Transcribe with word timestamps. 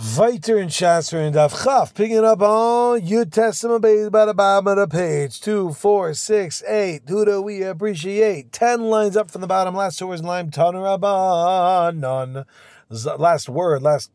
Viter 0.00 0.58
and 0.58 0.72
Shasser 0.72 1.18
and 1.18 1.34
Daf 1.34 1.62
Chaf, 1.62 1.92
picking 1.92 2.24
up 2.24 2.40
on 2.40 3.02
Yud 3.02 3.30
Testament 3.30 3.82
by 4.10 4.24
the 4.24 4.32
bottom 4.32 4.66
of 4.68 4.78
the 4.78 4.88
page. 4.88 5.42
Two, 5.42 5.74
four, 5.74 6.14
six, 6.14 6.62
eight. 6.66 7.02
Who 7.06 7.26
do 7.26 7.42
we 7.42 7.62
appreciate? 7.62 8.50
Ten 8.50 8.84
lines 8.84 9.14
up 9.14 9.30
from 9.30 9.42
the 9.42 9.46
bottom. 9.46 9.74
Last 9.74 9.98
two 9.98 10.06
words 10.06 10.22
in 10.22 10.26
line. 10.26 10.50
Tanurabanan. 10.50 12.46
Last 12.88 13.50
word, 13.50 13.82
last 13.82 14.10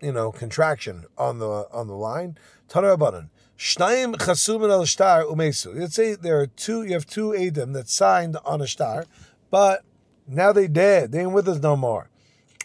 you 0.00 0.12
know 0.12 0.30
contraction 0.30 1.06
on 1.18 1.40
the 1.40 1.66
on 1.72 1.88
the 1.88 1.96
line. 1.96 2.38
Tanurabanan. 2.68 3.30
Shnayim 3.58 4.14
chasumin 4.14 4.70
al 4.70 4.84
shtar 4.84 5.24
umesu. 5.24 5.76
Let's 5.76 5.96
say 5.96 6.14
there 6.14 6.38
are 6.38 6.46
two. 6.46 6.84
You 6.84 6.92
have 6.92 7.06
two 7.06 7.34
Adam 7.34 7.72
that 7.72 7.88
signed 7.88 8.36
on 8.44 8.62
a 8.62 8.68
star, 8.68 9.06
but 9.50 9.82
now 10.28 10.52
they 10.52 10.68
dead. 10.68 11.10
They 11.10 11.22
ain't 11.22 11.32
with 11.32 11.48
us 11.48 11.58
no 11.58 11.74
more. 11.74 12.08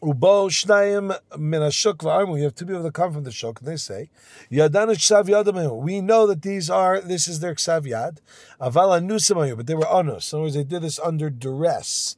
Ubo 0.01 0.49
shnayim 0.49 1.17
min 1.37 1.61
v'armu. 1.61 2.37
You 2.37 2.43
have 2.45 2.55
two 2.55 2.65
people 2.65 2.83
that 2.83 2.93
come 2.93 3.11
from 3.11 3.23
the 3.25 3.31
shuk, 3.31 3.59
and 3.59 3.67
they 3.67 3.75
say. 3.75 4.09
We 4.49 4.57
know 6.01 6.27
that 6.27 6.41
these 6.41 6.69
are 6.69 7.01
this 7.01 7.27
is 7.27 7.41
their 7.41 7.55
ksav 7.55 7.83
yad. 7.85 8.19
Aval 8.61 8.97
anusamayu, 9.01 9.57
but 9.57 9.67
they 9.67 9.75
were 9.75 9.87
anus. 9.91 10.31
In 10.31 10.37
other 10.37 10.43
words, 10.43 10.55
they 10.55 10.63
did 10.63 10.83
this 10.83 10.99
under 10.99 11.29
duress. 11.29 12.15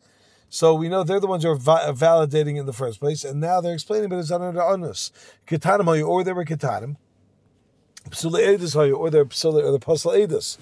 So 0.49 0.75
we 0.75 0.89
know 0.89 1.03
they're 1.03 1.19
the 1.19 1.27
ones 1.27 1.43
who 1.43 1.49
are 1.49 1.55
va- 1.55 1.93
validating 1.95 2.57
in 2.59 2.65
the 2.65 2.73
first 2.73 2.99
place, 2.99 3.23
and 3.23 3.39
now 3.39 3.61
they're 3.61 3.73
explaining, 3.73 4.09
but 4.09 4.19
it's 4.19 4.31
under 4.31 4.61
anus. 4.61 5.11
Ketanim 5.47 6.05
or 6.05 6.23
they 6.23 6.33
were 6.33 6.45
ketanim. 6.45 6.97
Psula 8.09 8.39
edus 8.39 8.75
or 8.75 9.09
they're 9.09 9.25
psula 9.25 9.63
or 9.63 9.71
the 9.71 9.79
pasal 9.79 10.13
edus. 10.15 10.57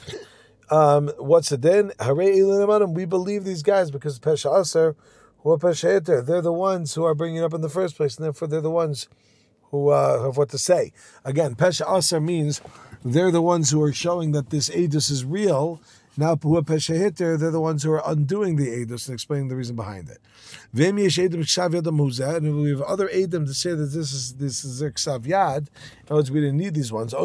Um, 0.72 1.09
what's 1.17 1.52
it 1.52 1.64
then? 1.64 1.92
We 2.94 3.06
believe 3.06 3.44
these 3.44 3.64
guys 3.64 3.90
because 3.90 4.20
pesha 4.20 4.62
aser 4.62 4.95
they're 5.44 6.42
the 6.42 6.54
ones 6.54 6.96
who 6.96 7.06
are 7.06 7.16
bringing 7.16 7.38
it 7.38 7.44
up 7.44 7.54
in 7.54 7.62
the 7.62 7.70
first 7.70 7.96
place, 7.96 8.18
and 8.18 8.26
therefore 8.26 8.48
they're 8.48 8.62
the 8.62 8.70
ones 8.70 9.08
who 9.72 9.90
uh, 9.90 10.24
have 10.24 10.38
what 10.38 10.50
to 10.50 10.58
say. 10.58 10.92
Again, 11.24 11.56
Pesha 11.56 12.24
means 12.24 12.62
they're 13.04 13.32
the 13.32 13.42
ones 13.42 13.72
who 13.72 13.81
are 13.81 13.94
showing 13.94 14.31
that 14.34 14.50
this 14.50 14.70
Adus 14.70 15.09
is 15.09 15.23
real. 15.23 15.81
Now, 16.18 16.36
Pesha 16.36 16.98
Hitter, 16.98 17.38
they're 17.38 17.52
the 17.52 17.62
ones 17.62 17.84
who 17.84 17.92
are 17.92 18.02
undoing 18.06 18.58
the 18.58 18.68
Adus 18.68 19.08
and 19.08 19.14
explaining 19.14 19.48
the 19.48 19.56
reason 19.56 19.78
behind 19.78 20.09
it. 20.09 20.18
And 20.73 22.62
we 22.62 22.70
have 22.72 22.81
other 22.81 23.09
Adam 23.09 23.46
to 23.46 23.53
say 23.53 23.70
that 23.70 23.86
this 23.86 24.12
is 24.12 24.34
this 24.34 24.66
is 24.66 24.80
their 24.80 24.92
Ksav 24.92 25.26
in 25.26 25.34
other 26.08 26.16
words, 26.16 26.31
we 26.31 26.42
didn't 26.42 26.58
need 26.58 26.74
these 26.74 26.92
ones. 26.92 27.14
Or 27.14 27.24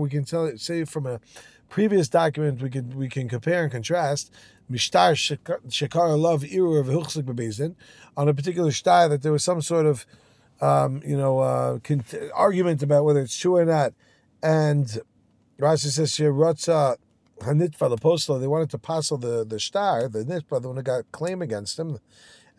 we 0.00 0.10
can 0.10 0.24
tell 0.24 0.46
it, 0.46 0.60
say 0.60 0.84
from 0.84 1.06
a 1.06 1.20
previous 1.68 2.08
document, 2.08 2.60
we 2.60 2.70
can 2.70 2.96
we 2.96 3.08
can 3.08 3.28
compare 3.28 3.62
and 3.62 3.70
contrast 3.70 4.32
mishtar 4.70 5.14
shekar 5.14 6.18
love 6.18 6.42
iru 6.42 6.80
of 6.80 6.86
hilchsik 6.86 7.22
bebezin 7.22 7.74
on 8.16 8.28
a 8.28 8.34
particular 8.34 8.70
shtar 8.70 9.08
that 9.08 9.22
there 9.22 9.32
was 9.32 9.44
some 9.44 9.60
sort 9.60 9.86
of 9.86 10.06
um, 10.60 11.02
you 11.04 11.16
know 11.16 11.40
uh, 11.40 11.78
argument 12.34 12.82
about 12.82 13.04
whether 13.04 13.20
it's 13.20 13.36
true 13.36 13.56
or 13.56 13.64
not, 13.64 13.92
and 14.42 15.00
Rashi 15.58 15.88
says 15.88 16.12
shirotza 16.12 16.96
hanitva 17.40 17.90
the 17.90 17.96
postal 17.96 18.38
they 18.38 18.46
wanted 18.46 18.70
to 18.70 18.78
passel 18.78 19.18
the 19.18 19.44
the 19.44 19.58
shtar 19.58 20.08
the 20.08 20.24
nitva 20.24 20.62
the 20.62 20.68
one 20.68 20.76
who 20.76 20.82
got 20.82 21.10
claim 21.12 21.42
against 21.42 21.78
him. 21.78 21.98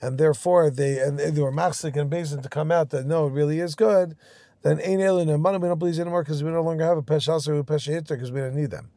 And 0.02 0.18
therefore, 0.18 0.70
they 0.70 1.00
and 1.00 1.18
they 1.18 1.42
were 1.42 1.54
machzik 1.54 1.96
and 1.96 2.12
bezin 2.12 2.44
to 2.44 2.50
come 2.50 2.70
out 2.70 2.90
that 2.90 3.06
no, 3.06 3.28
it 3.28 3.32
really 3.32 3.62
is 3.62 3.76
good 3.76 4.18
then 4.66 4.82
ain't 4.82 5.00
alien 5.00 5.30
and 5.30 5.44
money 5.44 5.60
we 5.60 5.68
don't 5.68 5.78
believe 5.78 6.00
anymore 6.00 6.24
because 6.24 6.44
we 6.44 6.50
no 6.50 6.64
longer 6.64 6.84
have 6.84 6.98
a 6.98 7.04
pesha 7.04 7.48
or 7.48 7.60
a 7.60 7.64
pesha 7.64 7.94
hitter 7.94 8.16
because 8.16 8.32
we 8.32 8.40
don't 8.40 8.56
need 8.56 8.72
them. 8.72 8.90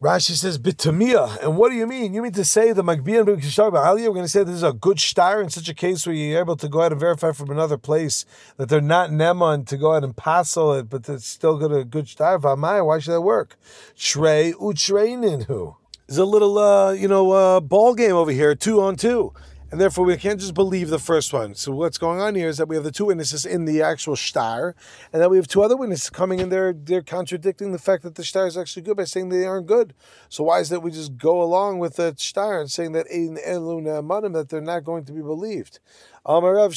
Rashi 0.00 0.36
says 0.36 0.58
bitamia, 0.60 1.42
and 1.42 1.56
what 1.56 1.70
do 1.70 1.74
you 1.74 1.88
mean? 1.88 2.14
You 2.14 2.22
mean 2.22 2.30
to 2.32 2.44
say 2.44 2.72
the 2.72 2.84
magbin 2.84 3.24
b'shtar 3.24 3.72
b'aliyah? 3.72 4.06
We're 4.06 4.14
going 4.14 4.22
to 4.22 4.28
say 4.28 4.44
this 4.44 4.54
is 4.54 4.62
a 4.62 4.72
good 4.72 5.00
star 5.00 5.42
in 5.42 5.50
such 5.50 5.68
a 5.68 5.74
case 5.74 6.06
where 6.06 6.14
you're 6.14 6.38
able 6.38 6.56
to 6.56 6.68
go 6.68 6.82
out 6.82 6.92
and 6.92 7.00
verify 7.00 7.32
from 7.32 7.50
another 7.50 7.76
place 7.76 8.24
that 8.58 8.68
they're 8.68 8.80
not 8.80 9.10
neman 9.10 9.66
to 9.66 9.76
go 9.76 9.92
out 9.92 10.04
and 10.04 10.16
passel 10.16 10.72
it, 10.74 10.88
but 10.88 11.08
it's 11.08 11.26
still 11.26 11.58
got 11.58 11.72
a 11.72 11.82
good 11.84 12.06
star. 12.06 12.38
V'amaya, 12.38 12.86
why 12.86 13.00
should 13.00 13.14
that 13.14 13.22
work? 13.22 13.58
Shrei 13.96 14.52
utreinin 14.52 15.46
who? 15.46 15.74
There's 16.06 16.18
a 16.18 16.24
little, 16.24 16.58
uh, 16.58 16.92
you 16.92 17.08
know, 17.08 17.32
uh, 17.32 17.58
ball 17.58 17.96
game 17.96 18.14
over 18.14 18.30
here, 18.30 18.54
two 18.54 18.80
on 18.80 18.94
two 18.94 19.32
and 19.70 19.80
therefore 19.80 20.04
we 20.04 20.16
can't 20.16 20.40
just 20.40 20.54
believe 20.54 20.88
the 20.88 20.98
first 20.98 21.32
one. 21.32 21.54
So 21.54 21.72
what's 21.72 21.98
going 21.98 22.20
on 22.20 22.34
here 22.34 22.48
is 22.48 22.58
that 22.58 22.68
we 22.68 22.74
have 22.74 22.84
the 22.84 22.90
two 22.90 23.06
witnesses 23.06 23.46
in 23.46 23.64
the 23.66 23.82
actual 23.82 24.16
star, 24.16 24.74
and 25.12 25.22
then 25.22 25.30
we 25.30 25.36
have 25.36 25.46
two 25.46 25.62
other 25.62 25.76
witnesses 25.76 26.10
coming 26.10 26.40
in 26.40 26.48
there. 26.48 26.72
They're 26.72 27.02
contradicting 27.02 27.70
the 27.72 27.78
fact 27.78 28.02
that 28.02 28.16
the 28.16 28.24
star 28.24 28.46
is 28.46 28.56
actually 28.56 28.82
good 28.82 28.96
by 28.96 29.04
saying 29.04 29.28
they 29.28 29.46
aren't 29.46 29.66
good. 29.66 29.94
So 30.28 30.44
why 30.44 30.60
is 30.60 30.70
that 30.70 30.80
we 30.80 30.90
just 30.90 31.16
go 31.16 31.40
along 31.42 31.78
with 31.78 31.96
the 31.96 32.14
star 32.18 32.60
and 32.60 32.70
saying 32.70 32.92
that 32.92 33.06
in 33.06 33.36
eluna 33.36 34.32
that 34.32 34.48
they're 34.48 34.60
not 34.60 34.84
going 34.84 35.04
to 35.04 35.12
be 35.12 35.22
believed? 35.22 35.78
Amarav 36.26 36.72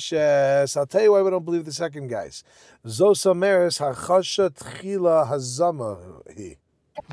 Sheishes. 0.00 0.76
I'll 0.76 0.86
tell 0.86 1.02
you 1.02 1.12
why 1.12 1.22
we 1.22 1.30
don't 1.30 1.44
believe 1.44 1.64
the 1.64 1.72
second 1.72 2.08
guys. 2.08 2.44
Zosameres 2.86 3.80
hachasha 3.80 4.50
tchila 4.50 5.28
hazama. 5.28 6.56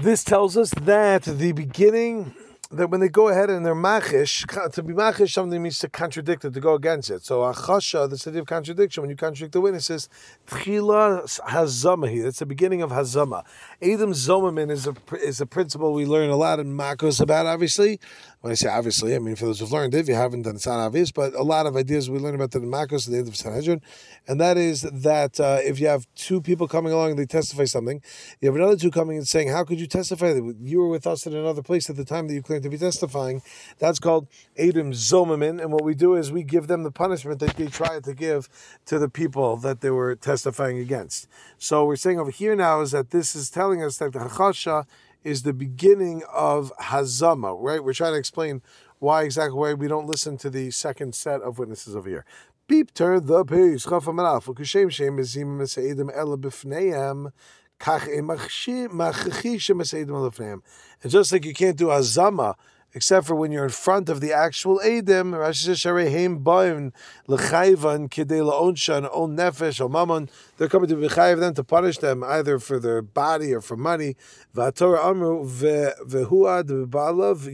This 0.01 0.23
tells 0.23 0.57
us 0.57 0.71
that 0.71 1.23
the 1.23 1.51
beginning 1.53 2.35
that 2.71 2.89
when 2.89 2.99
they 2.99 3.07
go 3.07 3.29
ahead 3.29 3.49
and 3.49 3.65
they're 3.65 3.73
machish, 3.73 4.45
to 4.73 4.83
be 4.83 4.93
machish 4.93 5.33
something 5.33 5.61
means 5.61 5.79
to 5.79 5.89
contradict 5.89 6.43
it, 6.43 6.53
to 6.53 6.59
go 6.59 6.73
against 6.73 7.09
it. 7.09 7.23
So 7.23 7.39
achasha, 7.41 8.09
the 8.09 8.17
city 8.17 8.39
of 8.39 8.45
contradiction, 8.45 9.01
when 9.01 9.09
you 9.09 9.15
contradict 9.15 9.53
the 9.53 9.61
witnesses, 9.61 10.09
tchila 10.47 11.39
hazamahi. 11.39 12.23
That's 12.23 12.39
the 12.39 12.45
beginning 12.45 12.81
of 12.81 12.91
hazama. 12.91 13.45
Adam 13.81 14.11
zomamin 14.11 14.69
is 14.69 14.85
a 14.85 14.95
is 15.23 15.39
a 15.39 15.45
principle 15.45 15.93
we 15.93 16.05
learn 16.05 16.29
a 16.29 16.35
lot 16.35 16.59
in 16.59 16.75
makos 16.75 17.21
about. 17.21 17.45
Obviously, 17.45 17.99
when 18.41 18.51
I 18.51 18.55
say 18.55 18.67
obviously, 18.67 19.15
I 19.15 19.19
mean 19.19 19.35
for 19.37 19.45
those 19.45 19.59
who've 19.59 19.71
learned 19.71 19.93
it. 19.93 19.99
If 19.99 20.09
you 20.09 20.15
haven't, 20.15 20.43
then 20.43 20.55
it's 20.55 20.67
not 20.67 20.79
obvious. 20.79 21.11
But 21.11 21.33
a 21.35 21.43
lot 21.43 21.67
of 21.67 21.77
ideas 21.77 22.09
we 22.09 22.19
learn 22.19 22.35
about 22.35 22.51
the 22.51 22.59
makos 22.59 23.07
at 23.07 23.13
the 23.13 23.19
end 23.19 23.29
of 23.29 23.37
Sanhedrin, 23.37 23.81
and 24.27 24.41
that 24.41 24.57
is 24.57 24.81
that 24.81 25.39
uh, 25.39 25.59
if 25.63 25.79
you 25.79 25.87
have 25.87 26.05
two 26.15 26.41
people 26.41 26.67
coming 26.67 26.91
along 26.91 27.11
and 27.11 27.19
they 27.19 27.25
testify 27.25 27.63
something, 27.65 28.01
you 28.41 28.49
have 28.49 28.55
another 28.57 28.75
two 28.75 28.91
coming 28.91 29.15
and 29.15 29.27
saying, 29.27 29.47
"How 29.47 29.63
could 29.63 29.79
you 29.79 29.87
testify 29.87 30.33
that 30.33 30.55
you 30.61 30.79
were 30.79 30.89
with 30.89 31.07
us 31.07 31.25
in 31.25 31.33
another 31.33 31.61
place 31.61 31.89
at 31.89 31.95
the 31.95 32.05
time 32.05 32.27
that 32.27 32.33
you 32.33 32.41
claimed 32.41 32.56
to 32.63 32.69
be 32.69 32.77
testifying?" 32.77 33.41
That's 33.79 33.99
called 33.99 34.27
Adam 34.57 34.91
Zomamin, 34.91 35.61
and 35.61 35.71
what 35.71 35.83
we 35.83 35.95
do 35.95 36.15
is 36.15 36.31
we 36.31 36.43
give 36.43 36.67
them 36.67 36.83
the 36.83 36.91
punishment 36.91 37.39
that 37.39 37.55
they 37.55 37.67
tried 37.67 38.03
to 38.05 38.13
give 38.13 38.49
to 38.85 38.99
the 38.99 39.09
people 39.09 39.57
that 39.57 39.81
they 39.81 39.89
were 39.89 40.15
testifying 40.15 40.77
against. 40.77 41.27
So 41.57 41.85
we're 41.85 41.95
saying 41.95 42.19
over 42.19 42.31
here 42.31 42.55
now 42.55 42.81
is 42.81 42.91
that 42.91 43.11
this 43.11 43.35
is 43.35 43.49
telling 43.49 43.83
us 43.83 43.97
that 43.97 44.13
the 44.13 44.19
Hachasha 44.19 44.85
is 45.23 45.43
the 45.43 45.53
beginning 45.53 46.23
of 46.33 46.71
Hazama, 46.79 47.55
right? 47.59 47.83
We're 47.83 47.93
trying 47.93 48.13
to 48.13 48.19
explain 48.19 48.61
why 48.99 49.23
exactly 49.23 49.59
why 49.59 49.73
we 49.73 49.87
don't 49.87 50.07
listen 50.07 50.37
to 50.37 50.49
the 50.49 50.71
second 50.71 51.15
set 51.15 51.41
of 51.41 51.59
witnesses 51.59 51.95
over 51.95 52.09
here. 52.09 52.25
Beep 52.67 52.93
turn 52.93 53.25
the 53.25 53.45
page. 53.45 53.85
B'fneihem. 57.79 60.39
Eh, 60.39 60.55
and 61.03 61.11
just 61.11 61.31
like 61.31 61.45
you 61.45 61.53
can't 61.53 61.77
do 61.77 61.85
Hazama 61.87 62.55
except 62.93 63.27
for 63.27 63.35
when 63.35 63.51
you're 63.51 63.65
in 63.65 63.69
front 63.69 64.07
of 64.09 64.21
the 64.21 64.33
actual 64.33 64.77
Mammon, 64.77 65.31
they're 70.57 70.67
coming 70.67 70.89
to 70.89 70.95
be 70.95 71.07
chayiv 71.07 71.39
them 71.39 71.53
to 71.53 71.63
punish 71.63 71.99
them 71.99 72.23
either 72.23 72.57
for 72.59 72.79
their 72.79 73.03
body 73.03 73.53
or 73.53 73.61
for 73.61 73.77
money. 73.77 74.15
Amru, 74.55 75.45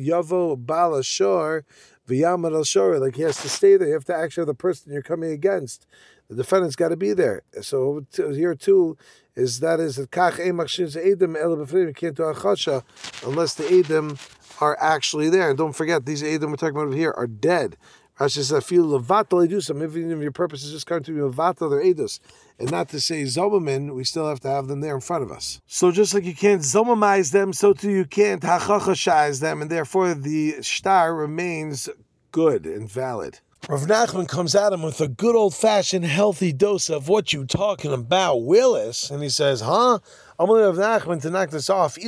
Yavo, 0.07 0.65
Bala 0.65 1.03
Shor, 1.03 1.65
V'yamad 2.07 2.55
al 2.55 2.63
Shor, 2.63 2.97
like 2.99 3.15
he 3.15 3.23
has 3.23 3.41
to 3.41 3.49
stay 3.49 3.75
there. 3.77 3.87
You 3.89 3.95
have 3.95 4.05
to 4.05 4.15
actually 4.15 4.41
have 4.41 4.47
the 4.47 4.53
person 4.53 4.93
you're 4.93 5.01
coming 5.01 5.31
against. 5.31 5.87
The 6.35 6.43
defendant's 6.43 6.75
got 6.75 6.89
to 6.89 6.97
be 6.97 7.13
there. 7.13 7.43
So 7.61 8.05
here 8.15 8.55
too 8.55 8.97
is 9.35 9.59
that 9.61 9.79
is 9.79 9.95
that 9.95 10.11
kach 10.11 10.33
edim 10.33 11.95
can't 11.95 12.15
do 12.15 12.23
achasha 12.23 12.83
unless 13.25 13.53
the 13.53 13.63
edim 13.63 14.19
are 14.61 14.77
actually 14.79 15.29
there. 15.29 15.49
And 15.49 15.57
don't 15.57 15.73
forget, 15.73 16.05
these 16.05 16.23
Edom 16.23 16.51
we're 16.51 16.57
talking 16.57 16.77
about 16.77 16.93
here 16.93 17.13
are 17.15 17.27
dead. 17.27 17.77
Rashi 18.19 18.43
says, 18.43 18.63
feel 18.63 18.85
levatal 18.85 19.47
edusam. 19.47 19.83
Even 19.83 20.11
if 20.11 20.21
your 20.21 20.31
purpose 20.31 20.63
is 20.63 20.71
just 20.71 20.85
coming 20.85 21.03
to 21.03 21.11
be 21.11 21.19
levatal 21.19 21.69
their 21.69 21.83
edus, 21.83 22.19
and 22.59 22.69
not 22.69 22.89
to 22.89 22.99
say 22.99 23.23
zomamin, 23.23 23.95
we 23.95 24.03
still 24.03 24.29
have 24.29 24.39
to 24.41 24.47
have 24.47 24.67
them 24.67 24.81
there 24.81 24.93
in 24.93 25.01
front 25.01 25.23
of 25.23 25.31
us. 25.31 25.59
So 25.65 25.91
just 25.91 26.13
like 26.13 26.23
you 26.23 26.35
can't 26.35 26.61
zomamize 26.61 27.31
them, 27.31 27.53
so 27.53 27.73
too 27.73 27.89
you 27.89 28.05
can't 28.05 28.43
hachachashize 28.43 29.41
them, 29.41 29.61
and 29.61 29.71
therefore 29.71 30.13
the 30.13 30.61
star 30.61 31.15
remains 31.15 31.89
good 32.31 32.65
and 32.67 32.89
valid. 32.89 33.39
Rav 33.69 33.83
Nachman 33.83 34.27
comes 34.27 34.55
at 34.55 34.73
him 34.73 34.81
with 34.81 34.99
a 34.99 35.07
good 35.07 35.37
old 35.37 35.55
fashioned 35.55 36.03
healthy 36.03 36.51
dose 36.51 36.89
of 36.89 37.07
what 37.07 37.31
you 37.31 37.45
talking 37.45 37.93
about, 37.93 38.43
Willis, 38.43 39.09
and 39.09 39.23
he 39.23 39.29
says, 39.29 39.61
"Huh? 39.61 39.99
I'm 40.37 40.49
only 40.49 40.63
Rav 40.63 40.75
Nachman 40.75 41.21
to 41.21 41.29
knock 41.29 41.49
this 41.49 41.69
off. 41.69 41.97
If 41.97 42.03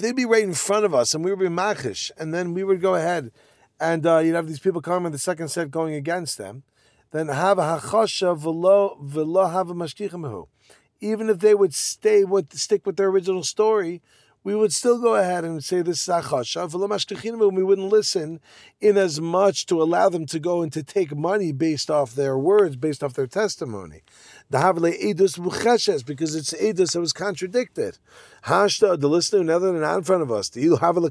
they'd 0.00 0.16
be 0.16 0.24
right 0.24 0.42
in 0.42 0.54
front 0.54 0.86
of 0.86 0.94
us 0.94 1.14
and 1.14 1.22
we 1.22 1.30
would 1.30 1.38
be 1.38 1.50
machish, 1.50 2.10
and 2.16 2.32
then 2.32 2.54
we 2.54 2.64
would 2.64 2.80
go 2.80 2.94
ahead, 2.94 3.30
and 3.78 4.06
uh, 4.06 4.20
you'd 4.20 4.36
have 4.36 4.48
these 4.48 4.58
people 4.58 4.80
coming 4.80 5.06
in 5.06 5.12
the 5.12 5.18
second 5.18 5.48
set 5.48 5.70
going 5.70 5.92
against 5.92 6.38
them, 6.38 6.62
then 7.10 7.28
have 7.28 7.58
a 7.58 7.78
hachasha 7.78 8.34
velo 8.34 8.96
velo 9.02 9.48
have 9.48 9.68
a 9.68 9.74
mashkichamehu. 9.74 10.46
Even 11.02 11.28
if 11.28 11.40
they 11.40 11.54
would 11.54 11.74
stay 11.74 12.24
with 12.24 12.54
stick 12.54 12.86
with 12.86 12.96
their 12.96 13.08
original 13.08 13.44
story, 13.44 14.00
we 14.44 14.54
would 14.56 14.72
still 14.72 14.98
go 14.98 15.14
ahead 15.14 15.44
and 15.44 15.62
say 15.62 15.82
this 15.82 16.02
is 16.02 16.08
achasha, 16.08 16.64
and 17.24 17.56
we 17.56 17.62
wouldn't 17.62 17.88
listen 17.88 18.40
in 18.80 18.96
as 18.96 19.20
much 19.20 19.66
to 19.66 19.80
allow 19.80 20.08
them 20.08 20.26
to 20.26 20.40
go 20.40 20.62
and 20.62 20.72
to 20.72 20.82
take 20.82 21.14
money 21.16 21.52
based 21.52 21.90
off 21.90 22.14
their 22.14 22.36
words, 22.36 22.74
based 22.74 23.04
off 23.04 23.14
their 23.14 23.28
testimony. 23.28 24.02
Because 24.50 24.74
it's 24.74 26.52
edus 26.52 26.92
that 26.92 27.00
was 27.00 27.12
contradicted. 27.12 27.98
Hashta, 28.44 28.98
the 28.98 29.08
listener, 29.08 29.44
now 29.44 29.60
they're 29.60 29.72
not 29.74 29.98
in 29.98 30.02
front 30.02 30.22
of 30.22 30.32
us. 30.32 30.48
They're 30.48 30.68
not 30.68 30.96
in 30.96 31.04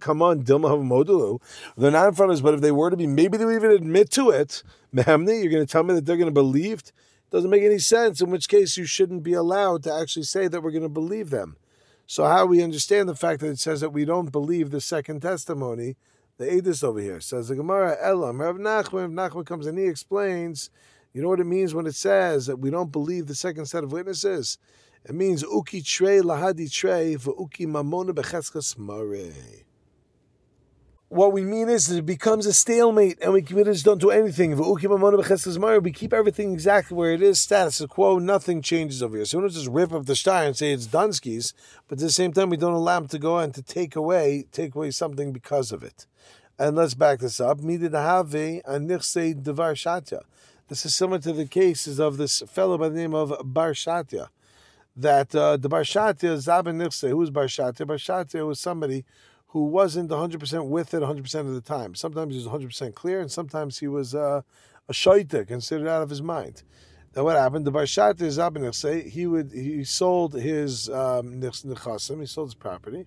front 2.13 2.31
of 2.31 2.35
us, 2.35 2.41
but 2.41 2.53
if 2.53 2.61
they 2.61 2.71
were 2.71 2.89
to 2.89 2.97
be, 2.97 3.07
maybe 3.07 3.37
they 3.37 3.45
would 3.45 3.55
even 3.55 3.71
admit 3.71 4.11
to 4.11 4.29
it. 4.29 4.61
Mehemni, 4.93 5.41
you're 5.41 5.51
going 5.51 5.65
to 5.65 5.71
tell 5.71 5.83
me 5.83 5.93
that 5.93 6.05
they're 6.05 6.17
going 6.17 6.27
to 6.27 6.33
believe? 6.33 6.83
Doesn't 7.31 7.49
make 7.49 7.63
any 7.63 7.79
sense. 7.79 8.19
In 8.19 8.29
which 8.29 8.49
case, 8.49 8.75
you 8.75 8.83
shouldn't 8.85 9.23
be 9.23 9.31
allowed 9.33 9.83
to 9.83 9.93
actually 9.93 10.23
say 10.23 10.49
that 10.49 10.61
we're 10.61 10.71
going 10.71 10.83
to 10.83 10.89
believe 10.89 11.29
them. 11.29 11.55
So 12.11 12.25
how 12.25 12.45
we 12.45 12.61
understand 12.61 13.07
the 13.07 13.15
fact 13.15 13.39
that 13.39 13.51
it 13.51 13.59
says 13.59 13.79
that 13.79 13.91
we 13.91 14.03
don't 14.03 14.33
believe 14.33 14.69
the 14.69 14.81
second 14.81 15.21
testimony, 15.21 15.95
the 16.37 16.45
Edis 16.45 16.83
over 16.83 16.99
here 16.99 17.21
says 17.21 17.47
the 17.47 17.55
Gemara 17.55 17.95
Elam 18.01 18.41
Rav 18.41 18.57
Nachman. 18.57 19.15
Rav 19.17 19.31
Nachman 19.31 19.45
comes 19.45 19.65
and 19.65 19.79
he 19.79 19.85
explains. 19.85 20.69
You 21.13 21.21
know 21.21 21.29
what 21.29 21.39
it 21.39 21.45
means 21.45 21.73
when 21.73 21.87
it 21.87 21.95
says 21.95 22.47
that 22.47 22.59
we 22.59 22.69
don't 22.69 22.91
believe 22.91 23.27
the 23.27 23.33
second 23.33 23.67
set 23.67 23.85
of 23.85 23.93
witnesses? 23.93 24.57
It 25.05 25.15
means 25.15 25.41
uki 25.41 25.85
trey 25.85 26.19
lahadi 26.19 26.69
trey 26.69 27.15
uki 27.15 27.65
mamona 27.65 28.09
becheskas 28.09 28.77
mare 28.77 29.31
what 31.11 31.33
we 31.33 31.43
mean 31.43 31.67
is 31.67 31.91
it 31.91 32.05
becomes 32.05 32.45
a 32.45 32.53
stalemate 32.53 33.19
and 33.21 33.33
we 33.33 33.41
just 33.41 33.83
don't 33.83 33.99
do 33.99 34.11
anything. 34.11 34.55
We 34.55 35.91
keep 35.91 36.13
everything 36.13 36.53
exactly 36.53 36.95
where 36.95 37.11
it 37.11 37.21
is, 37.21 37.41
status 37.41 37.85
quo, 37.89 38.17
nothing 38.17 38.61
changes 38.61 39.03
over 39.03 39.17
here. 39.17 39.25
So 39.25 39.37
we 39.37 39.41
don't 39.41 39.51
just 39.51 39.67
rip 39.67 39.91
up 39.91 40.05
the 40.05 40.15
star 40.15 40.45
and 40.45 40.55
say 40.55 40.71
it's 40.71 40.87
Dunsky's, 40.87 41.53
but 41.89 41.97
at 41.97 42.03
the 42.03 42.11
same 42.11 42.31
time 42.31 42.49
we 42.49 42.55
don't 42.55 42.71
allow 42.71 42.99
him 42.99 43.09
to 43.09 43.19
go 43.19 43.39
and 43.39 43.53
to 43.53 43.61
take 43.61 43.97
away, 43.97 44.45
take 44.53 44.73
away 44.73 44.89
something 44.91 45.33
because 45.33 45.73
of 45.73 45.83
it. 45.83 46.05
And 46.57 46.77
let's 46.77 46.93
back 46.93 47.19
this 47.19 47.41
up. 47.41 47.59
This 47.59 47.83
is 50.85 50.95
similar 50.95 51.19
to 51.19 51.33
the 51.33 51.45
cases 51.45 51.99
of 51.99 52.15
this 52.15 52.41
fellow 52.47 52.77
by 52.77 52.87
the 52.87 52.95
name 52.95 53.13
of 53.13 53.35
Bar 53.43 53.73
Shatya. 53.73 54.29
That 54.95 55.35
uh, 55.35 55.57
the 55.57 55.67
Bar 55.67 55.81
Shatya, 55.81 56.37
Zabin 56.37 56.77
Nirse, 56.77 57.09
who 57.09 57.17
was 57.17 57.31
Bar 57.31 57.47
Shatya? 57.47 57.85
Bar 57.85 57.97
Shatya 57.97 58.47
was 58.47 58.61
somebody 58.61 59.03
who 59.51 59.65
wasn't 59.65 60.09
100% 60.09 60.67
with 60.67 60.93
it 60.93 61.01
100% 61.01 61.35
of 61.41 61.53
the 61.53 61.61
time. 61.61 61.93
Sometimes 61.93 62.33
he 62.33 62.41
was 62.41 62.47
100% 62.47 62.95
clear, 62.95 63.19
and 63.19 63.29
sometimes 63.29 63.79
he 63.79 63.87
was 63.87 64.15
uh, 64.15 64.41
a 64.87 64.93
shaita, 64.93 65.45
considered 65.45 65.89
out 65.89 66.01
of 66.01 66.09
his 66.09 66.21
mind. 66.21 66.63
Now, 67.13 67.25
what 67.25 67.35
happened? 67.35 67.65
The 67.65 67.71
Barshat 67.73 68.21
is 68.21 68.77
say 68.77 69.09
he 69.09 69.27
would 69.27 69.51
he 69.51 69.83
sold 69.83 70.33
his 70.35 70.89
um, 70.89 71.41
he 71.41 72.25
sold 72.25 72.47
his 72.47 72.55
property, 72.55 73.05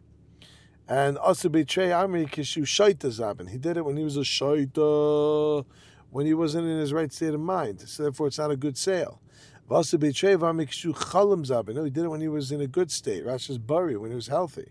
and 0.87 1.17
also 1.17 1.49
betray 1.49 1.89
Amri 1.89 2.29
kishu 2.29 2.65
shaita 2.65 3.09
zabin. 3.09 3.49
He 3.49 3.57
did 3.57 3.79
it 3.79 3.85
when 3.87 3.97
he 3.97 4.05
was 4.05 4.19
a 4.19 4.21
shaita, 4.21 5.65
when 6.11 6.27
he 6.27 6.35
wasn't 6.35 6.67
in 6.67 6.79
his 6.79 6.93
right 6.93 7.11
state 7.11 7.33
of 7.33 7.41
mind. 7.41 7.81
So 7.89 8.03
therefore, 8.03 8.27
it's 8.27 8.39
not 8.39 8.51
a 8.51 8.57
good 8.57 8.77
sale. 8.77 9.23
Also 9.71 9.97
betray 9.97 10.35
Amri 10.35 10.69
kishu 10.69 10.95
chalim 10.95 11.47
zabin. 11.47 11.77
No, 11.77 11.85
he 11.85 11.91
did 11.91 12.05
it 12.05 12.09
when 12.09 12.21
he 12.21 12.29
was 12.29 12.53
in 12.53 12.61
a 12.61 12.67
good 12.67 12.91
state. 12.91 13.25
Rasha's 13.25 13.57
bari 13.57 13.97
when 13.97 14.11
he 14.11 14.15
was 14.15 14.29
healthy 14.29 14.69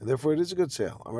and 0.00 0.08
therefore 0.08 0.32
it 0.32 0.40
is 0.40 0.50
a 0.52 0.56
good 0.56 0.72
sale. 0.72 1.02
What 1.04 1.14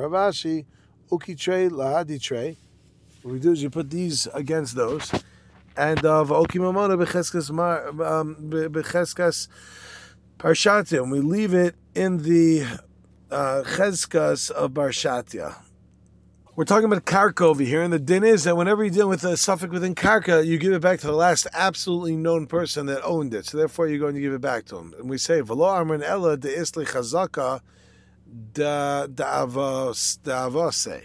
we 3.33 3.39
do 3.39 3.51
is 3.51 3.61
you 3.61 3.69
put 3.69 3.91
these 3.91 4.27
against 4.33 4.75
those, 4.75 5.11
and 5.77 6.03
of 6.03 6.31
uh, 6.31 6.37
oki 6.37 6.57
mamona 6.57 6.97
becheskas 7.03 7.51
um, 7.51 8.35
becheskas 8.49 9.47
parshatia, 10.39 11.03
and 11.03 11.11
we 11.11 11.19
leave 11.19 11.53
it 11.53 11.75
in 11.93 12.23
the 12.23 12.63
uh, 13.29 13.61
cheskas 13.63 14.49
of 14.49 14.71
barshatia. 14.71 15.57
We're 16.55 16.65
talking 16.65 16.85
about 16.85 17.05
karka 17.05 17.41
over 17.41 17.63
here, 17.63 17.83
and 17.83 17.93
the 17.93 17.99
din 17.99 18.23
is 18.23 18.45
that 18.45 18.57
whenever 18.57 18.83
you 18.83 18.89
deal 18.89 19.07
with 19.07 19.23
a 19.23 19.37
suffix 19.37 19.71
within 19.71 19.93
karka, 19.93 20.43
you 20.45 20.57
give 20.57 20.73
it 20.73 20.81
back 20.81 20.99
to 21.01 21.07
the 21.07 21.13
last 21.13 21.45
absolutely 21.53 22.15
known 22.15 22.47
person 22.47 22.87
that 22.87 23.03
owned 23.03 23.35
it. 23.35 23.45
So 23.45 23.57
therefore, 23.57 23.87
you're 23.87 23.99
going 23.99 24.15
to 24.15 24.21
give 24.21 24.33
it 24.33 24.41
back 24.41 24.65
to 24.65 24.77
him. 24.77 24.95
And 24.97 25.07
we 25.09 25.19
say, 25.19 25.41
"V'lo 25.41 25.79
amrin 25.79 26.01
ella 26.03 26.37
de 26.37 26.49
isli 26.49 26.87
chazaka." 26.87 27.61
Da 28.31 29.07
da 29.07 29.45
avose. 29.45 31.01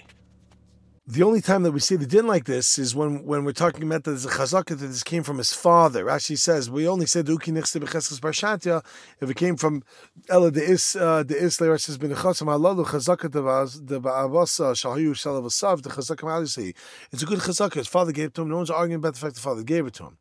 The 1.08 1.22
only 1.22 1.40
time 1.40 1.62
that 1.62 1.70
we 1.70 1.78
see 1.78 1.94
the 1.94 2.04
din 2.04 2.26
like 2.26 2.46
this 2.46 2.80
is 2.80 2.92
when, 2.92 3.24
when 3.24 3.44
we're 3.44 3.52
talking 3.52 3.84
about 3.84 4.02
the 4.02 4.10
chazaka 4.12 4.76
that 4.76 4.78
this 4.78 5.04
came 5.04 5.22
from 5.22 5.38
his 5.38 5.52
father. 5.52 6.04
Rashi 6.04 6.36
says 6.36 6.68
we 6.68 6.88
only 6.88 7.06
said 7.06 7.26
uki 7.26 7.52
nechse 7.52 7.80
becheskes 7.80 8.18
barshatia 8.18 8.84
if 9.20 9.30
it 9.30 9.36
came 9.36 9.56
from 9.56 9.84
ela 10.28 10.50
de 10.50 10.60
is 10.60 10.96
uh, 10.96 11.22
de 11.22 11.36
is 11.36 11.60
le 11.60 11.78
says 11.78 11.96
ben 11.96 12.10
chasam 12.10 12.48
alalu 12.48 12.84
chazaka 12.84 13.30
de 13.30 14.00
ba'avasa 14.00 14.74
shahayu 14.74 15.12
shalavasav 15.12 15.82
the 15.82 15.90
chazaka 15.90 16.24
malisi. 16.24 16.74
It's 17.12 17.22
a 17.22 17.26
good 17.26 17.38
chazaka. 17.38 17.74
His 17.74 17.86
father 17.86 18.10
gave 18.10 18.26
it 18.26 18.34
to 18.34 18.42
him. 18.42 18.48
No 18.48 18.56
one's 18.56 18.70
arguing 18.70 18.96
about 18.96 19.14
the 19.14 19.20
fact 19.20 19.36
the 19.36 19.40
father 19.40 19.62
gave 19.62 19.86
it 19.86 19.94
to 19.94 20.06
him. 20.06 20.18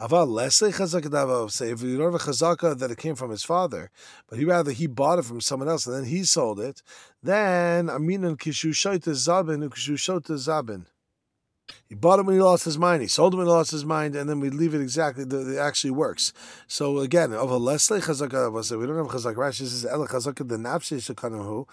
Aval 0.00 0.28
lesle 0.28 0.72
chazaka 0.72 1.50
say 1.50 1.70
if 1.70 1.82
you 1.82 1.96
don't 1.96 2.12
have 2.12 2.20
chazaka 2.22 2.78
that 2.78 2.90
it 2.90 2.98
came 2.98 3.14
from 3.14 3.30
his 3.30 3.44
father, 3.44 3.90
but 4.28 4.38
he 4.38 4.44
rather 4.44 4.72
he 4.72 4.86
bought 4.86 5.18
it 5.18 5.24
from 5.24 5.40
someone 5.40 5.68
else 5.68 5.86
and 5.86 5.96
then 5.96 6.04
he 6.04 6.24
sold 6.24 6.60
it, 6.60 6.82
then 7.22 7.86
aminan 7.86 8.36
kishu 8.36 8.70
shaita 8.70 9.10
zabin 9.10 9.68
kishu 9.68 9.94
shota 9.94 10.32
zabin. 10.32 10.86
He 11.88 11.94
bought 11.94 12.18
it 12.18 12.26
when 12.26 12.34
he 12.34 12.42
lost 12.42 12.64
his 12.64 12.76
mind. 12.76 13.00
He 13.02 13.08
sold 13.08 13.34
it 13.34 13.36
when 13.38 13.46
he 13.46 13.52
lost 13.52 13.70
his 13.70 13.86
mind, 13.86 14.14
and 14.16 14.28
then 14.28 14.38
we 14.38 14.50
leave 14.50 14.74
it 14.74 14.82
exactly. 14.82 15.24
It 15.24 15.58
actually 15.58 15.92
works. 15.92 16.32
So 16.66 16.98
again, 16.98 17.32
of 17.32 17.50
a 17.50 17.58
lesle 17.58 17.96
we 17.96 18.86
don't 18.86 18.96
have 18.96 19.06
chazaka. 19.06 19.36
Rashi 19.36 19.66
says 19.66 19.86
ela 19.86 20.06
chazaka 20.06 20.46
the 20.46 20.56
nafshi 20.56 20.98
shekanahu. 20.98 21.66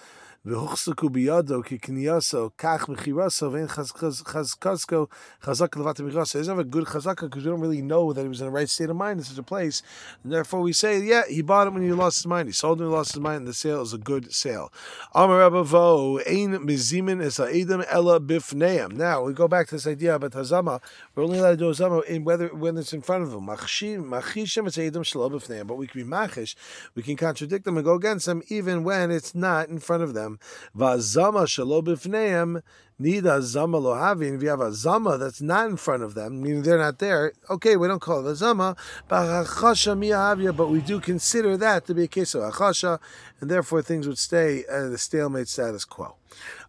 והוחזקו 0.45 1.09
בידו 1.09 1.61
כקנייסו, 1.65 2.51
כך 2.59 2.89
מכירסו, 2.89 3.53
ואין 3.53 3.69
חזקסקו 3.69 5.07
chazaka 5.47 5.77
levat 5.77 6.01
michasa. 6.01 6.35
He 6.35 6.39
doesn't 6.39 6.57
have 6.57 6.59
a 6.59 6.65
good 6.65 6.85
chazaka 6.85 7.23
because 7.23 7.45
we 7.45 7.51
don't 7.51 7.61
really 7.61 7.83
know 7.83 8.13
that 8.13 8.23
he 8.23 8.29
was 8.29 8.41
in 8.41 8.47
the 8.47 8.53
right 8.53 8.69
state 8.69 8.91
of 8.91 8.97
mind 8.97 9.21
in 9.21 9.25
such 9.25 9.39
a 9.39 9.43
place. 9.43 9.83
And 10.23 10.33
therefore, 10.33 10.61
we 10.61 10.73
say, 10.73 11.01
yeah, 11.01 11.23
he 11.29 11.43
bought 11.43 11.67
it 11.67 11.73
when 11.73 11.83
he 11.83 11.93
lost 11.93 12.19
his 12.19 12.27
mind. 12.27 12.49
He 12.49 12.53
sold 12.53 12.81
it 12.81 12.85
when 12.85 12.91
he 12.91 12.97
lost 12.97 13.13
his 13.13 13.21
mind, 13.21 13.39
and 13.39 13.49
the 13.49 13.55
sale 13.55 13.83
is 13.83 13.93
a 13.93 13.99
good 13.99 14.33
sale. 14.33 14.73
Amar 15.15 15.51
Vo, 15.65 16.19
ein 16.19 16.59
mizimin 16.67 17.23
es 17.23 17.37
ha'edim 17.39 17.85
ella 17.89 18.21
bifneim. 18.21 18.93
Now, 18.93 19.23
we 19.23 19.33
go 19.33 19.49
back 19.49 19.69
to 19.69 19.77
this 19.77 19.87
idea 19.87 20.15
about 20.15 20.33
hazama. 20.33 20.81
We're 21.15 21.25
only 21.25 21.39
allowed 21.39 21.51
to 21.51 21.57
do 21.57 21.65
hazama 21.71 22.05
in 22.05 22.25
whether 22.25 22.49
when 22.49 22.77
it's 22.77 22.93
in 22.93 23.03
front 23.03 23.23
of 23.23 23.31
them. 23.31 23.47
Machishim 23.47 24.67
es 24.67 24.77
ha'edim 24.77 25.03
shelo 25.03 25.31
bifneim. 25.31 25.67
But 25.67 25.77
we 25.77 25.87
can 25.87 26.01
be 26.01 26.05
machish. 26.05 26.57
We 26.95 27.03
can 27.03 27.17
contradict 27.17 27.65
them 27.65 27.77
and 27.77 27.85
go 27.85 27.95
against 27.95 28.27
them 28.27 28.43
even 28.49 28.85
when 28.85 29.11
it's 29.11 29.35
not 29.35 29.69
in 29.69 29.79
front 29.79 30.03
of 30.03 30.15
them 30.15 30.30
Vazama 30.78 31.46
shalo 31.46 31.84
bifneim 31.84 32.62
need 33.00 33.26
a 33.26 33.42
zama 33.42 33.80
lohavin. 33.80 34.36
If 34.36 34.44
you 34.44 34.50
have 34.50 34.62
a 34.62 34.72
zama 34.74 35.18
that's 35.18 35.42
not 35.42 35.70
in 35.70 35.78
front 35.78 36.04
of 36.04 36.14
them, 36.14 36.42
meaning 36.42 36.62
they're 36.62 36.78
not 36.78 37.00
there, 37.00 37.34
okay, 37.50 37.76
we 37.76 37.88
don't 37.88 38.00
call 38.00 38.26
it 38.26 38.32
a 38.32 38.36
zama, 38.36 38.76
but 39.08 40.68
we 40.70 40.82
do 40.82 41.00
consider 41.00 41.58
that 41.58 41.86
to 41.88 41.94
be 41.96 42.04
a 42.04 42.08
case 42.08 42.36
of 42.36 42.44
achasha, 42.54 43.00
and 43.40 43.50
therefore 43.50 43.82
things 43.82 44.08
would 44.08 44.20
stay 44.20 44.64
at 44.70 44.90
the 44.90 44.98
stalemate 44.98 45.48
status 45.48 45.84
quo. 45.84 46.16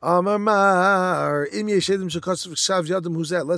Let's 0.02 0.26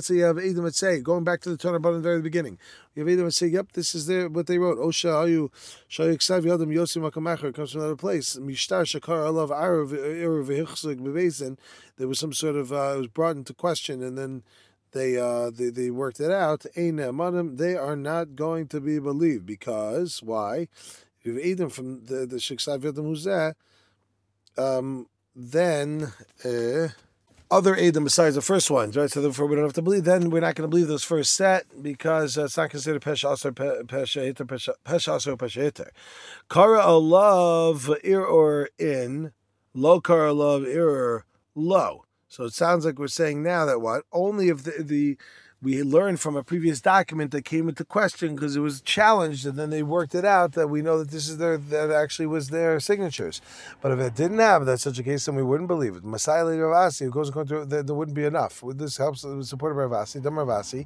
say 0.07 0.15
you 0.15 0.23
have 0.23 0.37
Edom 0.37 0.63
that 0.63 0.73
say, 0.73 1.01
going 1.01 1.23
back 1.23 1.41
to 1.41 1.49
the 1.49 1.57
Torah 1.57 1.79
button 1.79 2.01
very 2.01 2.17
the 2.17 2.19
very 2.19 2.21
beginning. 2.21 2.59
You 2.93 3.01
have 3.01 3.11
Edom 3.11 3.25
that 3.25 3.31
say, 3.31 3.47
yep, 3.47 3.71
this 3.73 3.95
is 3.95 4.05
their, 4.05 4.29
what 4.29 4.47
they 4.47 4.57
wrote. 4.57 4.77
Osha 4.77 5.25
ayu 5.25 5.49
shayu 5.89 6.17
ksav 6.17 6.43
yadam 6.43 6.73
yosim 6.73 7.09
akamacher 7.09 7.53
comes 7.53 7.71
from 7.71 7.81
another 7.81 7.95
place. 7.95 8.35
Mishtar 8.35 8.85
shakar 8.85 9.25
alav 9.25 9.49
arav 9.49 9.89
erav 9.89 10.45
v'hichsig 10.45 10.99
b'beizin. 10.99 11.57
There 11.97 12.07
was 12.07 12.19
some 12.19 12.33
sort 12.33 12.55
of, 12.55 12.71
uh, 12.71 12.93
it 12.95 12.97
was 12.97 13.07
brought 13.07 13.35
into 13.35 13.53
question 13.53 14.03
and 14.03 14.17
then 14.17 14.43
they 14.95 15.17
uh, 15.17 15.51
they, 15.51 15.69
they 15.69 15.91
worked 15.91 16.19
it 16.19 16.31
out. 16.31 16.65
They 16.73 17.75
are 17.75 17.95
not 17.95 18.35
going 18.35 18.67
to 18.69 18.79
be 18.79 18.97
believed 18.97 19.45
because 19.45 20.23
why? 20.23 20.69
If 21.19 21.25
you 21.25 21.33
have 21.33 21.45
Edom 21.45 21.69
from 21.69 22.05
the 22.05 22.25
the 22.25 22.37
Shiksav 22.37 22.79
Yadam 22.79 23.11
Huzeh, 23.11 23.53
um, 24.57 25.07
then 25.35 26.13
uh, 26.43 26.87
other 27.51 27.75
Adam 27.75 28.03
besides 28.03 28.35
the 28.35 28.41
first 28.41 28.71
ones, 28.71 28.97
right? 28.97 29.09
So 29.09 29.21
therefore, 29.21 29.45
we 29.47 29.55
don't 29.55 29.65
have 29.65 29.73
to 29.73 29.81
believe. 29.81 30.03
Then 30.03 30.29
we're 30.29 30.39
not 30.39 30.55
going 30.55 30.69
to 30.69 30.73
believe 30.73 30.87
those 30.87 31.03
first 31.03 31.35
set 31.35 31.65
because 31.81 32.37
uh, 32.37 32.45
it's 32.45 32.57
not 32.57 32.69
considered 32.69 33.01
pesha 33.01 33.33
aser 33.33 33.51
pesha 33.51 34.27
iter 34.27 34.45
pesha 34.45 34.73
aser 35.15 35.37
pesha 35.37 35.67
iter. 35.67 35.91
Kara 36.49 36.81
alav 36.83 37.95
ir 38.03 38.23
or 38.23 38.69
in 38.79 39.31
low 39.73 40.01
kara 40.01 40.31
alav 40.31 40.65
ir 40.65 41.25
low. 41.53 42.05
So 42.27 42.45
it 42.45 42.53
sounds 42.53 42.85
like 42.85 42.97
we're 42.97 43.07
saying 43.07 43.43
now 43.43 43.65
that 43.65 43.79
what 43.79 44.03
only 44.11 44.49
if 44.49 44.63
the 44.63 44.83
the 44.83 45.17
we 45.65 45.81
learned 45.81 46.19
from 46.19 46.35
a 46.35 46.43
previous 46.43 46.79
document 46.79 47.31
that 47.31 47.43
came 47.43 47.67
into 47.67 47.83
question 47.83 48.35
because 48.35 48.55
it 48.55 48.59
was 48.59 48.81
challenged 48.81 49.47
and 49.47 49.57
then 49.57 49.71
they 49.71 49.81
worked 49.81 50.13
it 50.13 50.23
out 50.23 50.51
that 50.51 50.67
we 50.67 50.83
know 50.83 50.99
that 50.99 51.09
this 51.09 51.27
is 51.27 51.39
their 51.39 51.57
that 51.57 51.89
actually 51.89 52.27
was 52.27 52.49
their 52.49 52.79
signatures. 52.79 53.41
But 53.81 53.91
if 53.91 53.99
it 53.99 54.13
didn't 54.13 54.37
have 54.37 54.67
that 54.67 54.79
such 54.79 54.99
a 54.99 55.03
case, 55.03 55.25
then 55.25 55.35
we 55.35 55.41
wouldn't 55.41 55.67
believe 55.67 55.95
it. 55.95 56.03
Masai 56.03 56.41
Ravasi, 56.41 57.05
who 57.05 57.09
goes 57.09 57.29
according 57.29 57.61
to 57.61 57.65
there, 57.65 57.95
wouldn't 57.95 58.15
be 58.15 58.25
enough. 58.25 58.61
This 58.75 58.97
helps 58.97 59.23
with 59.23 59.47
support 59.47 59.71
of 59.71 59.79
Ravasi, 59.79 60.21
Dam 60.21 60.33
Ravasi. 60.33 60.85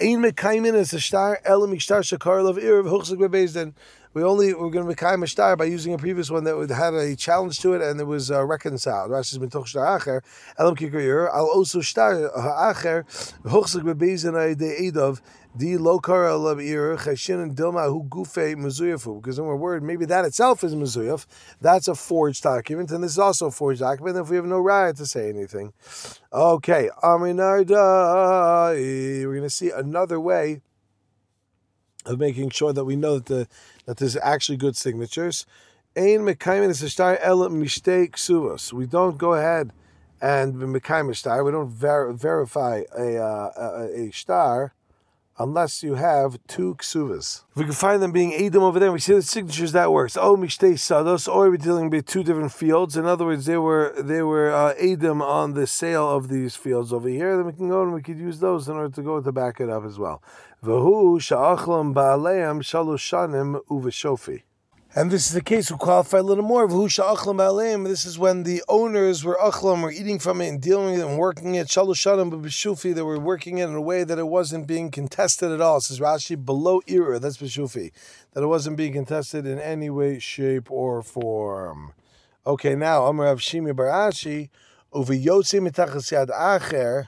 Ein 0.00 0.22
mekaimin 0.22 0.76
is 0.76 0.92
a 0.92 1.00
star 1.00 1.40
elam 1.44 1.76
shtar 1.76 2.02
shakar 2.02 2.48
of 2.48 2.56
ir 2.56 2.78
of 2.78 2.86
huchzik 2.86 3.18
bebezdin. 3.18 3.74
We 4.12 4.24
only 4.24 4.52
we're 4.52 4.70
going 4.70 4.84
to 4.84 4.88
make 4.88 5.02
a 5.02 5.26
star 5.26 5.56
by 5.56 5.66
using 5.66 5.94
a 5.94 5.98
previous 5.98 6.30
one 6.30 6.42
that 6.44 6.70
had 6.70 6.94
a 6.94 7.14
challenge 7.14 7.60
to 7.60 7.74
it 7.74 7.82
and 7.82 8.00
it 8.00 8.04
was 8.04 8.30
uh, 8.30 8.44
reconciled. 8.44 9.10
Rashi's 9.10 9.38
told 9.50 9.68
star 9.68 9.98
acher 9.98 10.22
elam 10.58 10.74
kikir 10.74 11.28
al 11.28 11.46
also 11.46 11.80
star 11.80 12.14
ha'acher 12.14 13.04
hochsik 13.44 13.82
bebezin 13.82 14.58
de 14.58 14.90
edov 14.90 15.20
di 15.56 15.76
lokar 15.76 16.28
alabir 16.28 16.98
chashin 16.98 17.40
and 17.40 17.56
dilma 17.56 17.88
who 17.88 18.02
gufe 18.04 18.56
mezuyafu 18.56 19.22
because 19.22 19.40
we're 19.40 19.54
worried 19.54 19.82
maybe 19.84 20.04
that 20.04 20.24
itself 20.24 20.64
is 20.64 20.74
mezuyaf. 20.74 21.26
That's 21.60 21.86
a 21.86 21.94
forged 21.94 22.42
document 22.42 22.90
and 22.90 23.04
this 23.04 23.12
is 23.12 23.18
also 23.18 23.46
a 23.46 23.52
forged 23.52 23.80
document. 23.80 24.16
If 24.16 24.28
we 24.28 24.36
have 24.36 24.44
no 24.44 24.58
right 24.58 24.96
to 24.96 25.06
say 25.06 25.28
anything, 25.28 25.72
okay, 26.32 26.90
Aminarda, 27.02 28.74
we're 28.74 29.34
going 29.34 29.42
to 29.42 29.50
see 29.50 29.70
another 29.70 30.18
way 30.18 30.62
of 32.06 32.18
making 32.18 32.50
sure 32.50 32.72
that 32.72 32.84
we 32.84 32.96
know 32.96 33.18
that 33.18 33.26
the 33.26 33.48
that 33.90 33.96
there's 33.96 34.16
actually 34.18 34.56
good 34.56 34.76
signatures. 34.76 35.46
Ein 35.96 36.20
mekayim 36.20 36.70
is 36.70 36.80
a 36.80 36.88
star 36.88 37.18
el. 37.18 37.40
We 37.48 38.86
don't 38.86 39.18
go 39.18 39.34
ahead 39.34 39.72
and 40.22 40.54
mekayim 40.54 41.16
star. 41.16 41.42
We 41.42 41.50
don't 41.50 41.68
ver- 41.68 42.12
verify 42.12 42.82
a, 42.96 43.16
uh, 43.16 43.50
a, 43.56 44.02
a 44.02 44.12
star 44.12 44.74
unless 45.40 45.82
you 45.82 45.94
have 45.94 46.38
two 46.46 46.76
ksuvas. 46.76 47.42
If 47.50 47.56
we 47.56 47.64
can 47.64 47.72
find 47.72 48.00
them 48.00 48.12
being 48.12 48.32
Edom 48.32 48.62
over 48.62 48.78
there, 48.78 48.92
we 48.92 49.00
see 49.00 49.14
the 49.14 49.22
signatures 49.22 49.72
that 49.72 49.90
works. 49.90 50.16
Oh, 50.16 50.36
mishtei 50.36 50.74
sados, 50.74 51.26
or 51.26 51.50
we're 51.50 51.56
dealing 51.56 51.90
with 51.90 52.06
two 52.06 52.22
different 52.22 52.52
fields. 52.52 52.96
In 52.96 53.06
other 53.06 53.24
words, 53.24 53.46
they 53.46 53.56
were 53.56 53.92
they 53.98 54.22
were 54.22 54.52
uh, 54.52 54.74
Edom 54.78 55.20
on 55.20 55.54
the 55.54 55.66
sale 55.66 56.08
of 56.08 56.28
these 56.28 56.54
fields 56.54 56.92
over 56.92 57.08
here. 57.08 57.36
Then 57.36 57.46
we 57.46 57.52
can 57.54 57.68
go 57.68 57.82
and 57.82 57.92
we 57.92 58.02
could 58.02 58.18
use 58.18 58.38
those 58.38 58.68
in 58.68 58.76
order 58.76 58.94
to 58.94 59.02
go 59.02 59.20
to 59.20 59.32
back 59.32 59.58
it 59.58 59.68
up 59.68 59.84
as 59.84 59.98
well. 59.98 60.22
V'hu 60.62 61.18
sha'achlam 61.18 61.94
ba'aleim. 61.94 62.60
And 64.92 65.10
this 65.10 65.28
is 65.28 65.32
the 65.32 65.40
case. 65.40 65.70
We 65.70 65.78
qualify 65.78 66.18
a 66.18 66.22
little 66.22 66.44
more. 66.44 66.68
This 66.68 68.04
is 68.04 68.18
when 68.18 68.42
the 68.42 68.62
owners 68.68 69.24
were 69.24 69.38
achlam, 69.40 69.82
were 69.82 69.90
eating 69.90 70.18
from 70.18 70.42
it 70.42 70.48
and 70.48 70.60
dealing 70.60 70.90
with 70.90 71.00
it 71.00 71.06
and 71.06 71.16
working 71.16 71.54
it. 71.54 71.68
Shalushanim 71.68 72.30
b'shufi, 72.42 72.94
they 72.94 73.00
were 73.00 73.18
working 73.18 73.58
it 73.58 73.70
in 73.70 73.74
a 73.74 73.80
way 73.80 74.04
that 74.04 74.18
it 74.18 74.26
wasn't 74.26 74.66
being 74.66 74.90
contested 74.90 75.50
at 75.50 75.62
all. 75.62 75.78
It 75.78 75.84
says 75.84 76.00
Rashi 76.00 76.36
below 76.44 76.82
ira. 76.90 77.18
That's 77.18 77.38
b'shufi, 77.38 77.92
that 78.32 78.42
it 78.42 78.46
wasn't 78.46 78.76
being 78.76 78.92
contested 78.92 79.46
in 79.46 79.58
any 79.58 79.88
way, 79.88 80.18
shape, 80.18 80.70
or 80.70 81.02
form. 81.02 81.94
Okay, 82.46 82.74
now 82.74 83.06
Amar 83.06 83.26
Rav 83.26 83.38
Shimi 83.38 83.72
Barashi 83.72 84.50
uviyotzi 84.92 85.60
mitachas 85.66 86.10
yad 86.12 86.28
acher 86.28 87.06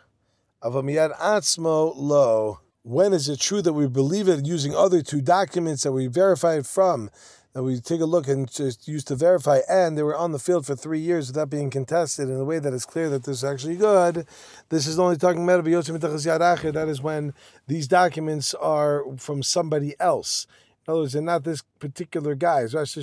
avamiyad 0.63 1.15
atzmo 1.19 1.93
lo. 1.97 2.61
When 2.85 3.13
is 3.13 3.29
it 3.29 3.39
true 3.39 3.63
that 3.63 3.75
we 3.75 3.87
believe 3.87 4.27
it 4.27 4.45
using 4.45 4.75
other 4.75 5.03
two 5.03 5.21
documents 5.21 5.85
that 5.85 5.93
we 5.93 6.09
verified 6.09 6.67
from? 6.67 7.11
that 7.53 7.63
we 7.63 7.79
take 7.79 8.01
a 8.01 8.07
look 8.07 8.29
and 8.29 8.51
just 8.51 8.89
use 8.89 9.05
to 9.05 9.15
verify, 9.15 9.61
and 9.69 9.97
they 9.97 10.03
were 10.03 10.17
on 10.17 10.33
the 10.33 10.39
field 10.39 10.65
for 10.65 10.75
three 10.75 10.99
years 10.99 11.29
without 11.29 11.51
being 11.51 11.69
contested 11.69 12.29
in 12.31 12.37
a 12.37 12.45
way 12.45 12.59
that 12.59 12.73
is 12.73 12.87
clear 12.87 13.11
that 13.11 13.25
this 13.25 13.39
is 13.39 13.45
actually 13.45 13.77
good. 13.77 14.27
This 14.71 14.87
is 14.87 14.99
only 14.99 15.19
talking 15.19 15.45
about 15.45 15.63
that 16.73 16.89
is 16.89 17.03
when 17.03 17.35
these 17.67 17.87
documents 17.87 18.55
are 18.55 19.05
from 19.19 19.43
somebody 19.43 19.95
else. 20.01 20.47
In 20.87 20.93
other 20.93 21.03
words, 21.03 21.13
they're 21.13 21.23
not 21.23 21.45
this 21.45 21.63
particular 21.79 22.35
guy. 22.35 22.63
It's 22.63 22.75
not 22.75 22.97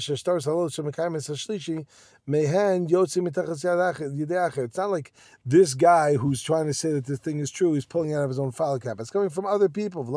like 4.91 5.13
this 5.45 5.73
guy 5.75 6.15
who's 6.15 6.41
trying 6.43 6.65
to 6.65 6.73
say 6.73 6.91
that 6.91 7.05
this 7.05 7.19
thing 7.19 7.39
is 7.39 7.49
true. 7.49 7.73
He's 7.73 7.85
pulling 7.85 8.13
out 8.13 8.23
of 8.23 8.29
his 8.29 8.39
own 8.39 8.51
file 8.51 8.79
cap. 8.79 8.99
It's 8.99 9.09
coming 9.09 9.29
from 9.29 9.45
other 9.45 9.69
people. 9.69 10.03
Who's 10.03 10.13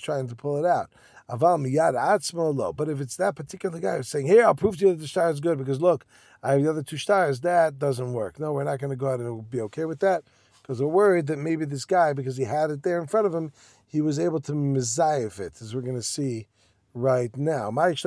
trying 0.00 0.28
to 0.28 0.36
pull 0.36 0.56
it 0.56 0.64
out. 0.64 0.90
But 1.28 2.88
if 2.88 3.00
it's 3.00 3.16
that 3.16 3.34
particular 3.34 3.80
guy 3.80 3.96
who's 3.96 4.06
saying, 4.06 4.26
"Here, 4.26 4.44
I'll 4.44 4.54
prove 4.54 4.76
to 4.78 4.86
you 4.86 4.92
that 4.92 5.00
the 5.00 5.08
star 5.08 5.28
is 5.30 5.40
good," 5.40 5.58
because 5.58 5.80
look, 5.80 6.06
I 6.44 6.52
have 6.52 6.62
the 6.62 6.70
other 6.70 6.84
two 6.84 6.96
stars. 6.96 7.40
That 7.40 7.80
doesn't 7.80 8.12
work. 8.12 8.38
No, 8.38 8.52
we're 8.52 8.62
not 8.62 8.78
going 8.78 8.90
to 8.90 8.96
go 8.96 9.08
out 9.08 9.18
and 9.18 9.50
be 9.50 9.60
okay 9.62 9.84
with 9.84 9.98
that 9.98 10.22
because 10.66 10.82
we're 10.82 10.88
worried 10.88 11.28
that 11.28 11.38
maybe 11.38 11.64
this 11.64 11.84
guy, 11.84 12.12
because 12.12 12.36
he 12.36 12.42
had 12.42 12.72
it 12.72 12.82
there 12.82 13.00
in 13.00 13.06
front 13.06 13.24
of 13.24 13.32
him, 13.32 13.52
he 13.86 14.00
was 14.00 14.18
able 14.18 14.40
to 14.40 14.50
mizayif 14.52 15.38
it, 15.38 15.62
as 15.62 15.72
we're 15.72 15.80
going 15.80 15.94
to 15.94 16.02
see 16.02 16.48
right 16.92 17.36
now. 17.36 17.70
Why 17.70 17.90
is 17.90 18.02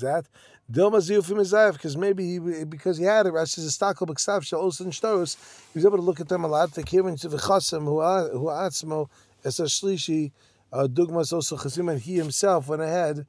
that? 0.00 0.26
Because 0.72 1.96
maybe 1.98 2.24
he, 2.24 2.64
because 2.64 2.96
he 2.96 3.04
had 3.04 3.26
it, 3.26 3.34
Rashi 3.34 3.56
says, 3.56 3.76
"Stakel 3.76 4.06
b'ksav 4.06 4.40
shalos 4.40 4.80
and 4.80 4.92
shtos." 4.92 5.36
He 5.74 5.78
was 5.78 5.84
able 5.84 5.98
to 5.98 6.02
look 6.02 6.20
at 6.20 6.28
them 6.28 6.44
a 6.44 6.48
lot. 6.48 6.72
The 6.72 6.82
kivin 6.82 7.20
to 7.20 7.28
v'chasam 7.28 7.84
who 7.84 8.46
atzmo 8.46 9.10
es 9.44 9.58
a 9.60 9.64
shlishi 9.64 10.30
uh, 10.72 10.86
Dugmas 10.86 11.32
also 11.32 11.56
Chasim, 11.56 11.90
and 11.90 12.00
he 12.00 12.14
himself 12.16 12.68
went 12.68 12.82
ahead. 12.82 13.26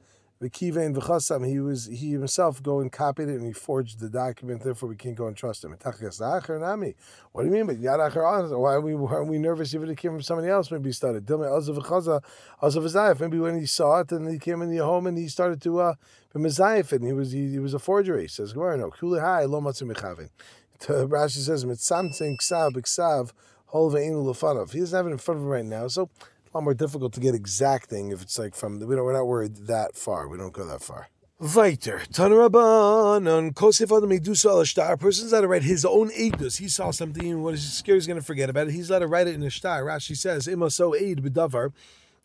Kivain 0.50 0.94
v'chasam, 0.94 1.46
he 1.48 1.60
was 1.60 1.86
he 1.86 2.12
himself 2.12 2.62
go 2.62 2.80
and 2.80 2.90
copied 2.90 3.28
it 3.28 3.36
and 3.36 3.46
he 3.46 3.52
forged 3.52 4.00
the 4.00 4.08
document. 4.08 4.62
Therefore, 4.62 4.88
we 4.88 4.96
can't 4.96 5.14
go 5.14 5.26
and 5.26 5.36
trust 5.36 5.64
him. 5.64 5.70
What 5.70 7.42
do 7.42 7.44
you 7.44 7.50
mean? 7.50 7.66
But 7.66 7.80
yad 7.80 8.58
Why 8.58 8.72
are 8.74 8.80
we 8.80 8.94
why 8.94 9.14
are 9.14 9.24
we 9.24 9.38
nervous 9.38 9.72
if 9.72 9.82
it 9.82 9.96
came 9.96 10.12
from 10.12 10.22
somebody 10.22 10.48
else? 10.48 10.70
Maybe 10.70 10.88
he 10.88 10.92
started. 10.92 11.28
Maybe 13.20 13.38
when 13.38 13.60
he 13.60 13.66
saw 13.66 14.00
it 14.00 14.12
and 14.12 14.28
he 14.28 14.38
came 14.38 14.62
in 14.62 14.70
the 14.70 14.84
home 14.84 15.06
and 15.06 15.16
he 15.16 15.28
started 15.28 15.62
to 15.62 15.80
uh 15.80 15.94
mezayif 16.34 16.92
and 16.92 17.04
he 17.04 17.12
was 17.12 17.32
he, 17.32 17.50
he 17.50 17.58
was 17.58 17.74
a 17.74 17.78
forgery. 17.78 18.22
He 18.22 18.28
says 18.28 18.54
no 18.54 18.62
kulihai 18.62 19.48
lo 19.48 19.60
matzim. 19.60 19.92
Rashi 20.82 21.38
says 21.38 21.64
mitzamtzing 21.64 22.38
ksav 22.38 22.72
b'ksav 22.72 23.30
hol 23.66 23.92
ve'inu 23.92 24.24
lefanav. 24.24 24.72
He 24.72 24.80
doesn't 24.80 24.96
have 24.96 25.06
it 25.06 25.10
in 25.10 25.18
front 25.18 25.38
of 25.38 25.46
him 25.46 25.50
right 25.50 25.64
now, 25.64 25.86
so 25.86 26.10
a 26.52 26.58
lot 26.58 26.64
more 26.64 26.74
difficult 26.74 27.14
to 27.14 27.20
get 27.20 27.34
exacting 27.34 28.10
if 28.10 28.20
it's 28.20 28.38
like 28.38 28.54
from 28.54 28.78
we 28.78 28.94
don't 28.94 29.04
we're 29.04 29.12
not 29.12 29.26
worried 29.26 29.56
that 29.68 29.96
far. 29.96 30.28
We 30.28 30.36
don't 30.36 30.52
go 30.52 30.66
that 30.66 30.82
far. 30.82 31.08
Weiter. 31.38 32.02
Tanaraban 32.12 33.26
on 33.26 33.52
Kosef 33.52 33.96
Adam 33.96 34.10
Medusa 34.10 34.50
al 34.50 34.64
Shtar. 34.64 34.92
A 34.92 34.98
person's 34.98 35.32
allowed 35.32 35.40
to 35.40 35.48
write 35.48 35.62
his 35.62 35.84
own 35.84 36.10
Eidus. 36.10 36.58
He 36.58 36.68
saw 36.68 36.90
something 36.90 37.28
and 37.28 37.42
what 37.42 37.54
is 37.54 37.72
scared 37.72 37.96
he's 37.96 38.06
going 38.06 38.20
to 38.20 38.24
forget 38.24 38.50
about 38.50 38.68
it. 38.68 38.74
He's 38.74 38.90
allowed 38.90 39.00
to 39.00 39.06
write 39.06 39.26
it 39.26 39.34
in 39.34 39.42
a 39.42 39.50
Shtar. 39.50 39.82
Rashi 39.82 40.16
says, 40.16 40.46
Imaso 40.46 40.94
Eid 40.94 41.22
B'davar. 41.22 41.72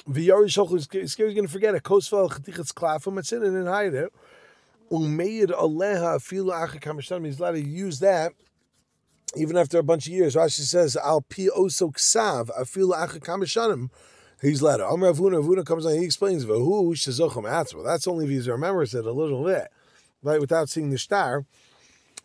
V'yari 0.07 0.45
is 0.45 0.83
scared 0.83 1.29
he's 1.29 1.35
going 1.35 1.47
to 1.47 1.51
forget 1.51 1.73
it. 1.73 1.83
Kosef 1.83 2.29
Chatichatz 2.29 2.73
Klafim. 2.73 3.17
It's 3.17 3.31
in 3.31 3.41
it 3.41 3.47
and 3.47 3.67
hide 3.67 3.95
it. 3.95 4.13
Umeid 4.91 5.47
Aleha 5.47 6.17
Afilu 6.17 6.51
Acha 6.51 6.79
Kamashtanim. 6.79 7.25
He's 7.25 7.39
allowed 7.39 7.53
to 7.53 7.61
use 7.61 7.99
that 7.99 8.33
even 9.35 9.57
after 9.57 9.79
a 9.79 9.83
bunch 9.83 10.05
of 10.05 10.13
years. 10.13 10.35
Rashi 10.35 10.61
says, 10.61 10.95
Al 10.95 11.21
Pi 11.21 11.47
Oso 11.57 11.91
Ksav 11.91 12.49
Afilu 12.55 12.93
Acha 12.93 13.19
Kamashtanim 14.41 14.49
he's 14.49 14.61
led. 14.61 14.81
Amr 14.81 15.13
Avuna, 15.13 15.43
Avuna 15.43 15.65
comes 15.65 15.85
on, 15.85 15.93
he 15.93 16.05
explains, 16.05 16.45
Vahu 16.45 16.91
Shazochem 16.93 17.43
Atzma. 17.43 17.83
That's 17.83 18.07
only 18.07 18.25
if 18.25 18.45
he 18.45 18.51
remembers 18.51 18.93
it 18.93 19.05
a 19.05 19.11
little 19.11 19.43
bit, 19.43 19.67
right, 20.23 20.39
without 20.39 20.69
seeing 20.69 20.89
the 20.89 20.97
star. 20.97 21.45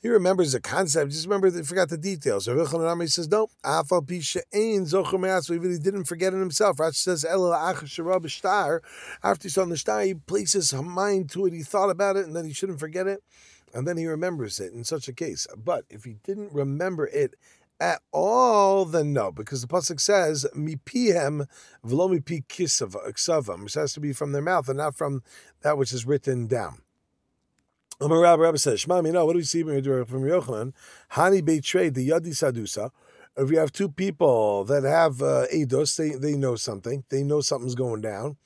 He 0.00 0.08
remembers 0.08 0.50
the 0.50 0.60
concept, 0.60 1.12
just 1.12 1.26
remember, 1.26 1.48
he 1.48 1.62
forgot 1.62 1.88
the 1.88 1.96
details. 1.96 2.46
So 2.46 2.58
He 2.58 3.06
says, 3.06 3.28
no, 3.28 3.46
Afal 3.64 4.04
Pisha 4.04 4.40
Ain 4.52 4.84
Zochem 4.84 5.20
Atzma, 5.20 5.54
even 5.54 5.70
he 5.70 5.78
didn't 5.78 6.04
forget 6.04 6.34
it 6.34 6.38
himself. 6.38 6.78
Rashi 6.78 6.96
says, 6.96 7.24
El 7.24 7.52
Ach 7.52 7.86
star. 8.28 8.82
After 9.22 9.44
he 9.44 9.48
saw 9.48 9.64
the 9.64 9.76
star, 9.76 10.00
he 10.00 10.14
places 10.14 10.72
his 10.72 10.82
mind 10.82 11.30
to 11.30 11.46
it, 11.46 11.52
he 11.52 11.62
thought 11.62 11.88
about 11.88 12.16
it, 12.16 12.26
and 12.26 12.34
then 12.34 12.44
he 12.44 12.52
shouldn't 12.52 12.80
forget 12.80 13.06
it. 13.06 13.22
And 13.72 13.86
then 13.86 13.96
he 13.96 14.06
remembers 14.06 14.58
it 14.58 14.72
in 14.72 14.82
such 14.84 15.06
a 15.06 15.12
case. 15.12 15.46
But 15.56 15.84
if 15.88 16.02
he 16.02 16.16
didn't 16.24 16.52
remember 16.52 17.06
it 17.06 17.36
at 17.82 18.00
all, 18.12 18.84
then 18.84 19.12
no, 19.12 19.32
because 19.32 19.60
the 19.60 19.66
pasuk 19.66 19.98
says 19.98 20.46
mipihem 20.56 21.48
v'lo 21.84 22.16
mipi 22.16 22.46
kisavam, 22.46 23.64
which 23.64 23.74
has 23.74 23.92
to 23.92 23.98
be 23.98 24.12
from 24.12 24.30
their 24.30 24.40
mouth 24.40 24.68
and 24.68 24.78
not 24.78 24.94
from 24.94 25.24
that 25.62 25.76
which 25.76 25.92
is 25.92 26.06
written 26.06 26.46
down. 26.46 26.82
Amar 28.00 28.20
Rabbi 28.20 28.42
Rabbi 28.42 28.56
says, 28.56 28.80
Shema, 28.80 29.02
you 29.02 29.10
know, 29.10 29.26
what 29.26 29.32
do 29.32 29.38
we 29.38 29.42
see 29.42 29.62
from 29.62 29.72
Yochanan? 29.72 30.72
Hani 31.12 31.44
betrayed 31.44 31.94
the 31.94 32.08
yadi 32.08 32.28
sadusa. 32.28 32.90
If 33.36 33.50
you 33.50 33.58
have 33.58 33.72
two 33.72 33.88
people 33.88 34.62
that 34.64 34.84
have 34.84 35.20
uh, 35.20 35.46
eidos, 35.52 35.96
they 35.96 36.10
they 36.10 36.36
know 36.36 36.54
something. 36.54 37.02
They 37.08 37.24
know 37.24 37.40
something's 37.40 37.74
going 37.74 38.02
down, 38.02 38.36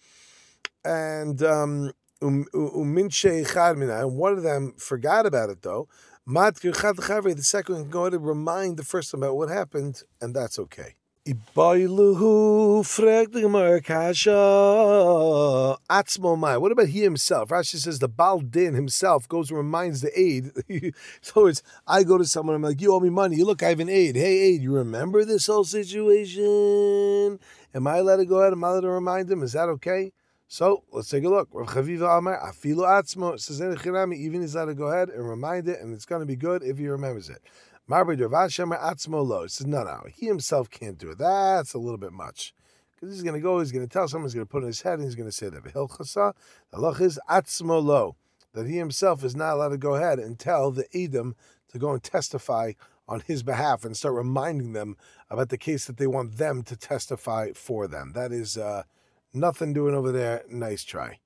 and 0.83 1.43
um, 1.43 1.93
um, 2.23 2.47
um, 2.55 2.95
one 2.95 4.33
of 4.33 4.43
them 4.43 4.75
forgot 4.78 5.26
about 5.26 5.50
it 5.50 5.61
though. 5.61 5.88
The 6.28 7.37
second 7.42 7.76
can 7.76 7.88
go 7.88 8.00
ahead 8.00 8.14
and 8.14 8.26
remind 8.26 8.78
the 8.78 8.83
first 8.83 9.12
one 9.12 9.23
about 9.23 9.37
what 9.37 9.49
happened, 9.49 10.02
and 10.21 10.35
that's 10.35 10.59
okay. 10.59 10.97
What 11.25 11.37
about 16.73 16.88
he 16.88 17.00
himself? 17.00 17.50
Rashi 17.50 17.76
says 17.76 18.00
the 18.00 18.09
Baldin 18.09 18.75
himself 18.75 19.28
goes 19.28 19.50
and 19.50 19.59
reminds 19.59 20.00
the 20.00 20.21
aid. 20.21 20.50
so 21.21 21.47
it's 21.47 21.62
I 21.87 22.02
go 22.02 22.18
to 22.18 22.25
someone, 22.25 22.56
I'm 22.56 22.62
like, 22.62 22.80
you 22.80 22.92
owe 22.92 22.99
me 22.99 23.11
money. 23.11 23.37
You 23.37 23.45
look, 23.45 23.62
I 23.62 23.68
have 23.68 23.78
an 23.78 23.88
aid. 23.88 24.16
Hey, 24.16 24.38
aid, 24.38 24.62
you 24.62 24.73
remember 24.73 25.25
this 25.25 25.47
whole 25.47 25.62
situation? 25.62 27.38
Am 27.73 27.87
I 27.87 27.99
allowed 27.99 28.16
to 28.16 28.25
go 28.25 28.40
ahead? 28.40 28.52
Am 28.52 28.64
I 28.64 28.71
allowed 28.71 28.80
to 28.80 28.90
remind 28.90 29.30
him? 29.30 29.45
Is 29.45 29.52
that 29.52 29.68
okay? 29.68 30.11
So 30.49 30.85
let's 30.93 31.09
take 31.09 31.25
a 31.25 31.29
look. 31.29 31.49
Rav 31.53 31.69
Chaviva 31.69 32.19
Amar 32.19 32.38
Afilu 32.41 32.85
Atzmo 32.87 33.38
says 33.38 33.61
even 33.61 34.41
he's 34.41 34.55
allowed 34.55 34.67
to 34.67 34.75
go 34.75 34.87
ahead 34.87 35.09
and 35.09 35.29
remind 35.29 35.69
it, 35.69 35.81
and 35.81 35.93
it's 35.93 36.07
going 36.07 36.21
to 36.21 36.26
be 36.26 36.37
good 36.37 36.62
if 36.62 36.79
he 36.79 36.88
remembers 36.88 37.29
it. 37.29 37.43
Marbe 37.88 38.21
Rav 38.21 38.31
Atzmo 38.31 39.26
Lo 39.26 39.47
says 39.47 39.67
no, 39.67 39.83
no, 39.83 40.03
he 40.15 40.26
himself 40.26 40.71
can't 40.71 40.99
do 40.99 41.11
it. 41.11 41.19
That's 41.19 41.75
a 41.75 41.79
little 41.79 41.99
bit 41.99 42.12
much. 42.12 42.55
Because 42.95 43.15
he's 43.15 43.23
going 43.23 43.35
to 43.35 43.41
go, 43.41 43.59
he's 43.59 43.73
going 43.73 43.87
to 43.87 43.93
tell 43.93 44.09
someone, 44.09 44.26
he's 44.26 44.35
going 44.35 44.47
to 44.47 44.50
put 44.50 44.62
in 44.62 44.69
his 44.69 44.83
head, 44.83 44.95
and 44.95 45.05
he's 45.05 45.15
going 45.15 45.29
to 45.29 45.37
say 45.37 45.49
that. 45.49 45.65
The 45.65 45.71
halach 45.71 47.00
is 47.00 47.19
atzmo 47.29 48.15
that 48.55 48.67
he 48.67 48.79
himself 48.79 49.23
is 49.23 49.37
not 49.37 49.55
allowed 49.55 49.69
to 49.69 49.76
go 49.76 49.97
ahead 49.97 50.19
and 50.19 50.38
tell 50.38 50.71
the 50.71 50.87
Edom 50.95 51.37
to 51.69 51.79
go 51.79 51.93
and 51.93 52.03
testify 52.03 52.73
on 53.07 53.21
his 53.21 53.43
behalf 53.43 53.85
and 53.85 53.97
start 53.97 54.15
reminding 54.15 54.73
them 54.73 54.97
about 55.29 55.50
the 55.50 55.59
case 55.59 55.85
that 55.85 55.99
they 55.99 56.07
want 56.07 56.38
them 56.38 56.62
to 56.62 56.75
testify 56.75 57.53
for 57.53 57.87
them. 57.87 58.12
That 58.15 58.33
is 58.33 58.57
uh, 58.57 58.85
nothing 59.37 59.73
doing 59.73 59.95
over 59.95 60.11
there. 60.11 60.43
Nice 60.49 60.83
try. 60.83 61.19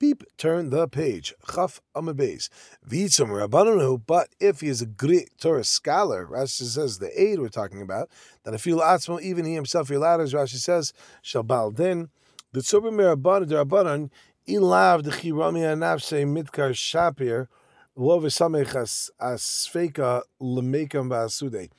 Beep, 0.00 0.24
turn 0.36 0.70
the 0.70 0.88
page. 0.88 1.32
Chaf 1.50 1.80
amabes. 1.94 2.48
Vitzum 2.86 3.28
rabbananu, 3.28 4.02
but 4.04 4.28
if 4.40 4.60
he 4.60 4.68
is 4.68 4.82
a 4.82 4.86
great 4.86 5.30
Torah 5.38 5.62
scholar, 5.62 6.26
Rashi 6.26 6.64
says 6.64 6.98
the 6.98 7.10
aid 7.18 7.38
we're 7.38 7.48
talking 7.48 7.80
about, 7.80 8.10
that 8.42 8.54
if 8.54 8.66
you 8.66 8.76
atzmo, 8.78 9.22
even 9.22 9.44
he 9.44 9.54
himself, 9.54 9.88
your 9.88 10.00
ladders, 10.00 10.34
Rashi 10.34 10.56
says, 10.56 10.92
shall 11.22 11.44
baldin. 11.44 12.10
The 12.52 12.60
tzubim 12.60 12.96
rabbanan, 12.96 13.48
the 13.48 13.64
rabbanan, 13.64 14.10
ilav 14.48 15.04
the 15.04 15.10
chirami 15.10 15.60
anavse 15.60 16.26
mitkar 16.26 16.72
shapir, 16.72 17.46
lo 17.94 18.20
v'samech 18.20 19.10
asfeka 19.22 20.22
lemekam 20.42 21.08
ba'asude. 21.08 21.70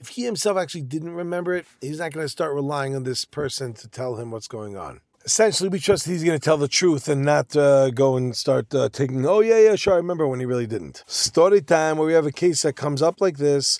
If 0.00 0.08
he 0.08 0.24
himself 0.24 0.56
actually 0.56 0.82
didn't 0.82 1.14
remember 1.14 1.54
it, 1.54 1.66
he's 1.82 1.98
not 1.98 2.12
going 2.12 2.24
to 2.24 2.30
start 2.30 2.54
relying 2.54 2.96
on 2.96 3.02
this 3.02 3.26
person 3.26 3.74
to 3.74 3.88
tell 3.88 4.16
him 4.16 4.30
what's 4.30 4.48
going 4.48 4.76
on 4.76 5.00
essentially 5.28 5.68
we 5.68 5.78
trust 5.78 6.06
he's 6.06 6.24
going 6.24 6.38
to 6.38 6.42
tell 6.42 6.56
the 6.56 6.66
truth 6.66 7.06
and 7.06 7.22
not 7.22 7.54
uh, 7.54 7.90
go 7.90 8.16
and 8.16 8.34
start 8.34 8.74
uh, 8.74 8.88
taking 8.88 9.26
oh 9.26 9.40
yeah 9.40 9.58
yeah 9.58 9.76
sure 9.76 9.92
i 9.92 9.96
remember 9.98 10.26
when 10.26 10.40
he 10.40 10.46
really 10.46 10.66
didn't 10.66 11.04
story 11.06 11.60
time 11.60 11.98
where 11.98 12.06
we 12.06 12.14
have 12.14 12.24
a 12.24 12.32
case 12.32 12.62
that 12.62 12.76
comes 12.76 13.02
up 13.02 13.20
like 13.20 13.36
this 13.36 13.78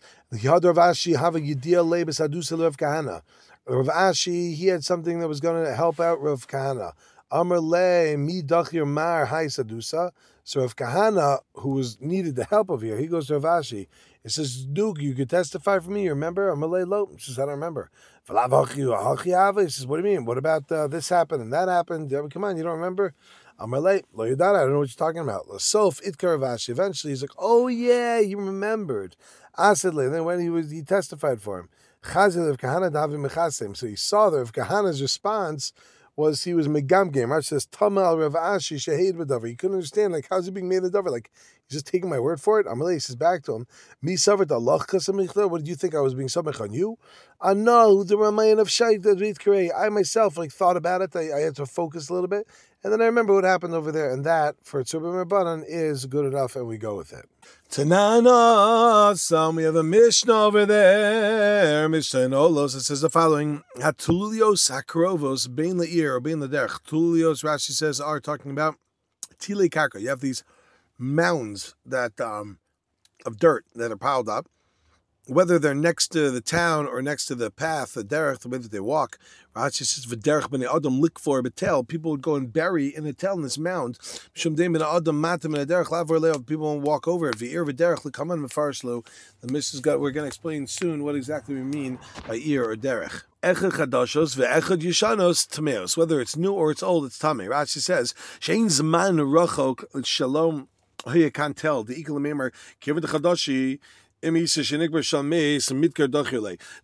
Rav 3.68 3.86
Ashi 3.86 4.54
he 4.54 4.66
had 4.66 4.84
something 4.84 5.20
that 5.20 5.28
was 5.28 5.40
going 5.40 5.64
to 5.64 5.74
help 5.74 6.00
out 6.00 6.20
Rav 6.20 6.46
Kahana. 6.46 6.92
Amr 7.30 7.60
Mi 8.16 8.42
Dachir 8.42 8.86
Mar 8.86 9.26
Hai 9.26 9.46
Sadusa. 9.46 10.10
So 10.44 10.60
Rav 10.62 10.76
Kahana, 10.76 11.38
who 11.54 11.70
was 11.70 11.98
needed 12.00 12.36
the 12.36 12.44
help 12.44 12.70
of 12.70 12.80
here, 12.82 12.98
he 12.98 13.06
goes 13.06 13.26
to 13.28 13.38
Rav 13.38 13.62
Ashi. 13.62 13.86
He 14.22 14.28
says, 14.28 14.64
Duke, 14.64 15.00
you 15.00 15.14
could 15.14 15.30
testify 15.30 15.78
for 15.78 15.90
me. 15.90 16.04
You 16.04 16.10
remember? 16.10 16.50
Amr 16.50 16.66
Le 16.66 16.84
Lo. 16.84 17.08
He 17.12 17.18
says, 17.18 17.38
I 17.38 17.42
don't 17.42 17.50
remember. 17.50 17.90
He 18.28 18.34
says, 18.34 19.86
What 19.86 20.02
do 20.02 20.08
you 20.08 20.16
mean? 20.16 20.24
What 20.24 20.38
about 20.38 20.70
uh, 20.70 20.86
this 20.86 21.08
happened 21.08 21.42
and 21.42 21.52
that 21.52 21.68
happened? 21.68 22.10
Come 22.30 22.44
on, 22.44 22.56
you 22.56 22.62
don't 22.62 22.76
remember? 22.76 23.14
Lo 23.60 23.66
Yadara. 23.66 24.56
I 24.56 24.60
don't 24.60 24.72
know 24.72 24.78
what 24.80 24.88
you're 24.88 25.06
talking 25.06 25.20
about. 25.22 25.60
Sof 25.60 26.00
Itkar 26.02 26.40
Rav 26.40 26.58
Ashi. 26.58 26.68
Eventually, 26.70 27.12
he's 27.12 27.22
like, 27.22 27.30
Oh 27.38 27.68
yeah, 27.68 28.20
you 28.20 28.38
remembered. 28.38 29.16
Asidle. 29.58 30.06
And 30.06 30.14
then 30.14 30.24
when 30.24 30.40
he 30.40 30.50
was, 30.50 30.70
he 30.70 30.82
testified 30.82 31.40
for 31.40 31.58
him. 31.60 31.68
So 32.04 32.10
he 33.86 33.96
saw 33.96 34.30
that 34.30 34.40
if 34.40 34.52
Kahana's 34.52 35.02
response 35.02 35.72
was 36.18 36.42
he 36.42 36.52
was 36.52 36.66
megamgam. 36.66 37.28
Rashi 37.28 37.44
says 37.44 37.66
Tamal 37.66 38.18
Rav 38.18 38.32
Ashi 38.32 38.76
Shahid 38.76 39.12
B'Davar. 39.12 39.46
He 39.46 39.54
couldn't 39.54 39.76
understand 39.76 40.12
like 40.12 40.26
how's 40.28 40.46
he 40.46 40.50
being 40.50 40.68
made 40.68 40.82
a 40.82 40.90
davar? 40.90 41.12
Like 41.12 41.30
he's 41.68 41.76
just 41.78 41.86
taking 41.86 42.10
my 42.10 42.18
word 42.18 42.40
for 42.40 42.58
it. 42.58 42.66
Amalei 42.66 42.94
he 42.94 42.98
says 42.98 43.14
back 43.14 43.44
to 43.44 43.54
him, 43.54 43.66
Mi 44.02 44.14
Savart 44.14 44.50
Allah 44.50 45.48
What 45.48 45.58
did 45.58 45.68
you 45.68 45.76
think 45.76 45.94
I 45.94 46.00
was 46.00 46.14
being 46.14 46.28
samech 46.28 46.60
on 46.60 46.72
you? 46.72 46.98
I 47.40 47.54
know 47.54 48.02
the 48.02 48.16
Ramayan 48.16 48.58
of 48.58 48.68
Shaykh 48.68 49.04
Kare. 49.38 49.70
I 49.76 49.88
myself 49.90 50.36
like 50.36 50.50
thought 50.50 50.76
about 50.76 51.02
it. 51.02 51.14
I, 51.14 51.36
I, 51.36 51.40
had 51.40 51.54
to 51.56 51.66
focus 51.66 52.08
a 52.10 52.14
little 52.14 52.28
bit, 52.28 52.48
and 52.84 52.92
then 52.92 53.02
I 53.02 53.06
remember 53.06 53.34
what 53.34 53.44
happened 53.44 53.74
over 53.74 53.90
there, 53.90 54.12
and 54.12 54.24
that 54.24 54.56
for 54.62 54.84
Tzubim 54.84 55.24
Rabbanan 55.24 55.64
is 55.66 56.06
good 56.06 56.24
enough, 56.24 56.54
and 56.54 56.66
we 56.66 56.78
go 56.78 56.96
with 56.96 57.12
it. 57.12 57.28
Tanana, 57.70 59.16
some 59.16 59.56
we 59.56 59.64
have 59.64 59.74
a 59.74 59.82
Mishnah 59.82 60.32
over 60.32 60.64
there. 60.64 61.88
Mishnah 61.88 62.20
in 62.20 62.30
Olos. 62.30 62.76
It 62.76 62.82
says 62.82 63.00
the 63.00 63.10
following: 63.10 63.62
Hatulios 63.76 64.70
Hakrovos 64.70 65.52
Bein 65.54 65.78
Leir 65.78 66.14
or 66.14 66.20
Bein 66.20 66.38
Lederch. 66.38 66.80
Tulios 66.86 67.42
Rashi 67.42 67.72
says 67.72 68.00
are 68.00 68.20
talking 68.20 68.52
about 68.52 68.76
Tile 69.40 69.68
Kaka. 69.68 70.00
You 70.00 70.08
have 70.08 70.20
these 70.20 70.44
mounds 70.96 71.74
that 71.84 72.20
um, 72.20 72.58
of 73.26 73.38
dirt 73.38 73.64
that 73.74 73.90
are 73.90 73.96
piled 73.96 74.28
up 74.28 74.46
whether 75.28 75.58
they're 75.58 75.74
next 75.74 76.08
to 76.08 76.30
the 76.30 76.40
town 76.40 76.86
or 76.86 77.02
next 77.02 77.26
to 77.26 77.34
the 77.34 77.50
path, 77.50 77.92
the 77.92 78.02
derech, 78.02 78.40
the 78.40 78.48
way 78.48 78.56
that 78.58 78.70
they 78.70 78.80
walk. 78.80 79.18
Rashi 79.54 79.84
says, 79.84 80.06
"V'derech 80.06 80.48
b'nei 80.48 80.74
adam 80.74 81.02
likfor 81.02 81.42
betel." 81.42 81.84
People 81.84 82.12
would 82.12 82.22
go 82.22 82.34
and 82.34 82.50
bury 82.50 82.94
in 82.94 83.04
a 83.04 83.12
tel 83.12 83.34
in 83.34 83.42
this 83.42 83.58
mound. 83.58 83.98
Shum 84.32 84.56
deim 84.56 84.74
b'nei 84.74 84.96
adam 84.96 85.20
matam 85.20 85.54
a 85.54 85.66
derech 85.66 85.88
lavor 85.88 86.18
leov. 86.18 86.46
People 86.46 86.66
won't 86.66 86.82
walk 86.82 87.06
over 87.06 87.28
it. 87.28 87.36
V'ir 87.36 87.68
v'derech 87.68 88.04
l'kaman 88.04 88.46
mefarshlu. 88.46 89.04
The 89.40 89.52
mishnah's 89.52 89.80
got. 89.80 90.00
We're 90.00 90.12
going 90.12 90.24
to 90.24 90.28
explain 90.28 90.66
soon 90.66 91.04
what 91.04 91.14
exactly 91.14 91.56
we 91.56 91.62
mean 91.62 91.98
by 92.26 92.36
ear 92.36 92.70
or 92.70 92.76
derech. 92.76 93.24
Echad 93.42 93.72
chadashos 93.72 94.36
ve'echad 94.36 94.80
yishanos 94.80 95.46
tameos. 95.46 95.96
Whether 95.96 96.20
it's 96.20 96.36
new 96.36 96.52
or 96.52 96.70
it's 96.70 96.82
old, 96.82 97.04
it's 97.04 97.18
tame. 97.18 97.38
Rashi 97.38 97.80
says, 97.80 98.14
"Shein 98.40 98.66
zman 98.66 99.20
rachok 99.20 100.04
shalom." 100.06 100.68
You 101.12 101.30
can't 101.30 101.56
tell. 101.56 101.84
The 101.84 101.98
equal 101.98 102.18
memer 102.18 102.50
kiven 102.80 103.02
the 103.02 103.08
chadashi 103.08 103.78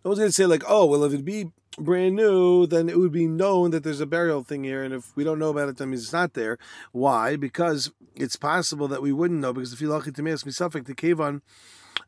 no 0.03 0.09
one's 0.09 0.19
going 0.19 0.29
to 0.29 0.31
say 0.31 0.45
like, 0.45 0.63
oh, 0.67 0.85
well, 0.85 1.03
if 1.03 1.13
it'd 1.13 1.25
be 1.25 1.51
brand 1.77 2.15
new, 2.15 2.65
then 2.65 2.87
it 2.89 2.97
would 2.97 3.11
be 3.11 3.27
known 3.27 3.71
that 3.71 3.83
there's 3.83 3.99
a 3.99 4.05
burial 4.05 4.43
thing 4.43 4.63
here, 4.63 4.83
and 4.83 4.93
if 4.93 5.15
we 5.15 5.23
don't 5.23 5.39
know 5.39 5.49
about 5.49 5.69
it, 5.69 5.77
that 5.77 5.87
means 5.87 6.03
it's 6.03 6.13
not 6.13 6.33
there. 6.33 6.57
Why? 6.91 7.35
Because 7.35 7.91
it's 8.15 8.37
possible 8.37 8.87
that 8.87 9.01
we 9.01 9.11
wouldn't 9.11 9.41
know 9.41 9.53
because 9.53 9.73
if 9.73 9.81
you 9.81 9.89
look 9.89 10.07
at 10.07 10.15
the 10.15 10.21
misafik, 10.21 10.85
the 10.85 10.95
cave 10.95 11.19
on 11.19 11.41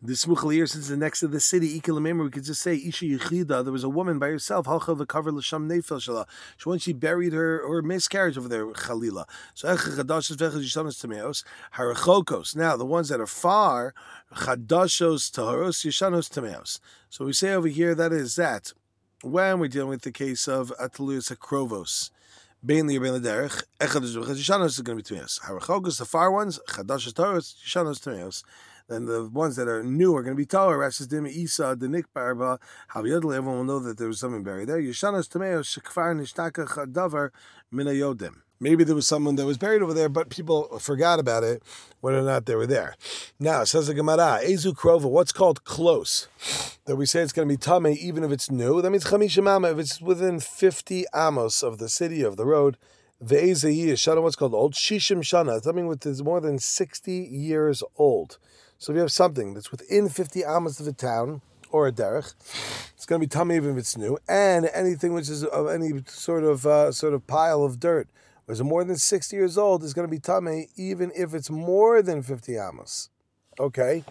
the 0.02 0.14
Smuchal 0.14 0.70
since 0.70 0.90
the 0.90 0.98
next 0.98 1.22
to 1.22 1.28
the 1.28 1.40
city, 1.40 1.80
Ikilamemra, 1.80 2.26
we 2.26 2.30
could 2.30 2.44
just 2.44 2.62
say 2.62 2.76
Isha 2.76 3.06
Yechida, 3.06 3.64
there 3.64 3.74
was 3.74 3.84
a 3.84 3.90
woman 3.90 4.20
by 4.20 4.28
herself, 4.28 4.68
Halcha 4.68 4.96
the 4.96 5.08
cover 5.08 5.32
Lasham 5.32 5.68
Nefel 5.68 6.00
Shala. 6.00 6.26
So 6.58 6.70
when 6.70 6.78
she 6.80 6.94
buried 6.94 7.34
her 7.34 7.60
or 7.60 7.82
miscarriage 7.82 8.38
over 8.38 8.48
there, 8.48 8.66
Chalila. 8.68 9.26
So 9.56 9.76
Echadashos 9.76 10.36
Vechad 10.38 10.62
Yishanos 10.62 11.04
Tameos, 11.04 11.44
Harachokos. 11.76 12.56
Now 12.56 12.78
the 12.78 12.86
ones 12.86 13.10
that 13.10 13.20
are 13.20 13.26
far, 13.26 13.96
Chadashos 14.34 15.32
Taharos 15.32 15.84
Yishanos 15.84 16.30
Tameos. 16.30 16.80
So 17.10 17.26
we 17.26 17.34
say 17.34 17.54
over 17.54 17.68
here 17.68 17.96
that 17.96 18.14
is 18.14 18.36
that 18.36 18.74
when 19.24 19.60
we're 19.60 19.68
dealing 19.68 19.90
with 19.90 20.04
the 20.04 20.12
case 20.12 20.48
of 20.48 20.72
Ataluyas 20.80 21.32
Akrovos. 22.64 22.68
Mainly 22.68 23.00
Bein 23.00 23.22
Derech, 23.22 23.64
Echad 23.80 24.04
is 24.04 24.16
Yishanos 24.16 24.66
is 24.66 24.82
going 24.82 24.98
to 24.98 25.14
be 25.14 25.20
Tameos. 25.20 25.42
Harachokos, 25.42 26.00
the 26.00 26.06
far 26.06 26.32
ones, 26.32 26.60
Chadashos 26.70 27.14
Taharos 27.14 27.56
Yishanos 27.66 28.00
Tameos 28.00 28.44
then 28.88 29.06
the 29.06 29.28
ones 29.28 29.56
that 29.58 29.68
are 29.68 29.84
new 29.84 30.16
are 30.16 30.24
going 30.24 30.36
to 30.36 30.38
be 30.38 30.46
taller. 30.46 30.78
Rashes 30.78 31.08
Dim 31.08 31.28
Isa, 31.28 31.76
the 31.78 31.88
Nick 31.88 32.14
Barba, 32.14 32.60
Haviyadl, 32.92 33.36
everyone 33.36 33.58
will 33.58 33.64
know 33.64 33.80
that 33.80 33.98
there 33.98 34.08
was 34.08 34.20
something 34.20 34.44
buried 34.44 34.70
there. 34.70 34.82
Yeshanas 34.82 35.28
Tameo, 35.28 35.60
Shekfar 35.60 36.16
Nishtaka 36.16 36.68
Chadavar 36.68 37.32
Minayodim. 37.74 38.36
Maybe 38.60 38.84
there 38.84 38.96
was 38.96 39.06
someone 39.06 39.36
that 39.36 39.46
was 39.46 39.58
buried 39.58 39.82
over 39.82 39.94
there, 39.94 40.10
but 40.10 40.30
people 40.30 40.80
forgot 40.80 41.20
about 41.20 41.44
it, 41.44 41.62
whether 42.02 42.20
or 42.20 42.24
not 42.24 42.46
they 42.46 42.56
were 42.56 42.66
there. 42.66 42.96
Now, 43.40 43.64
says 43.64 43.88
the 43.88 43.94
Gemara, 43.94 44.40
Ezu 44.44 44.74
Krova, 44.74 45.10
what's 45.10 45.32
called 45.32 45.64
close? 45.64 46.28
That 46.86 46.96
we 46.96 47.06
say 47.06 47.22
it's 47.22 47.34
going 47.34 47.48
to 47.48 47.54
be 47.54 47.58
Tame 47.58 47.88
even 47.88 48.24
if 48.24 48.32
it's 48.32 48.50
new. 48.50 48.82
That 48.82 48.90
means 48.90 49.06
Chamishimama, 49.06 49.74
if 49.74 49.80
it's 49.80 50.02
within 50.02 50.40
50 50.40 51.06
amos 51.14 51.62
of 51.62 51.78
the 51.78 51.90
city, 51.90 52.24
of 52.24 52.38
the 52.38 52.46
road. 52.46 52.78
Ve'ezehi 53.24 53.88
is 53.88 54.00
Shana, 54.00 54.22
what's 54.22 54.36
called 54.36 54.54
old? 54.54 54.74
Shishim 54.74 55.20
Shana, 55.20 55.62
something 55.62 55.88
with 55.88 56.06
is 56.06 56.24
more 56.24 56.40
than 56.40 56.60
60 56.60 57.12
years 57.12 57.84
old. 57.98 58.38
So 58.78 58.92
if 58.92 58.96
you 58.96 59.02
have 59.02 59.12
something 59.12 59.56
that's 59.56 59.72
within 59.72 60.08
50 60.08 60.44
amos 60.44 60.80
of 60.80 60.88
a 60.88 60.94
town 60.94 61.42
or 61.72 61.88
a 61.88 61.92
derech, 61.92 62.34
it's 62.96 63.08
going 63.08 63.20
to 63.20 63.28
be 63.28 63.30
tummy 63.30 63.56
even 63.56 63.72
if 63.72 63.78
it's 63.78 63.98
new, 63.98 64.20
and 64.28 64.70
anything 64.74 65.14
which 65.14 65.30
is 65.30 65.44
of 65.44 65.68
any 65.68 66.04
sort 66.08 66.44
of 66.44 66.68
uh, 66.68 66.92
sort 66.92 67.14
of 67.14 67.26
pile 67.26 67.64
of 67.64 67.80
dirt, 67.80 68.08
is 68.48 68.62
more 68.64 68.84
than 68.84 68.98
60 68.98 69.36
years 69.36 69.58
old, 69.58 69.84
is 69.84 69.94
going 69.94 70.08
to 70.08 70.12
be 70.12 70.20
tummy 70.20 70.70
even 70.76 71.12
if 71.16 71.34
it's 71.34 71.50
more 71.50 72.02
than 72.02 72.22
50 72.22 72.58
amas. 72.58 73.10
Okay. 73.60 74.04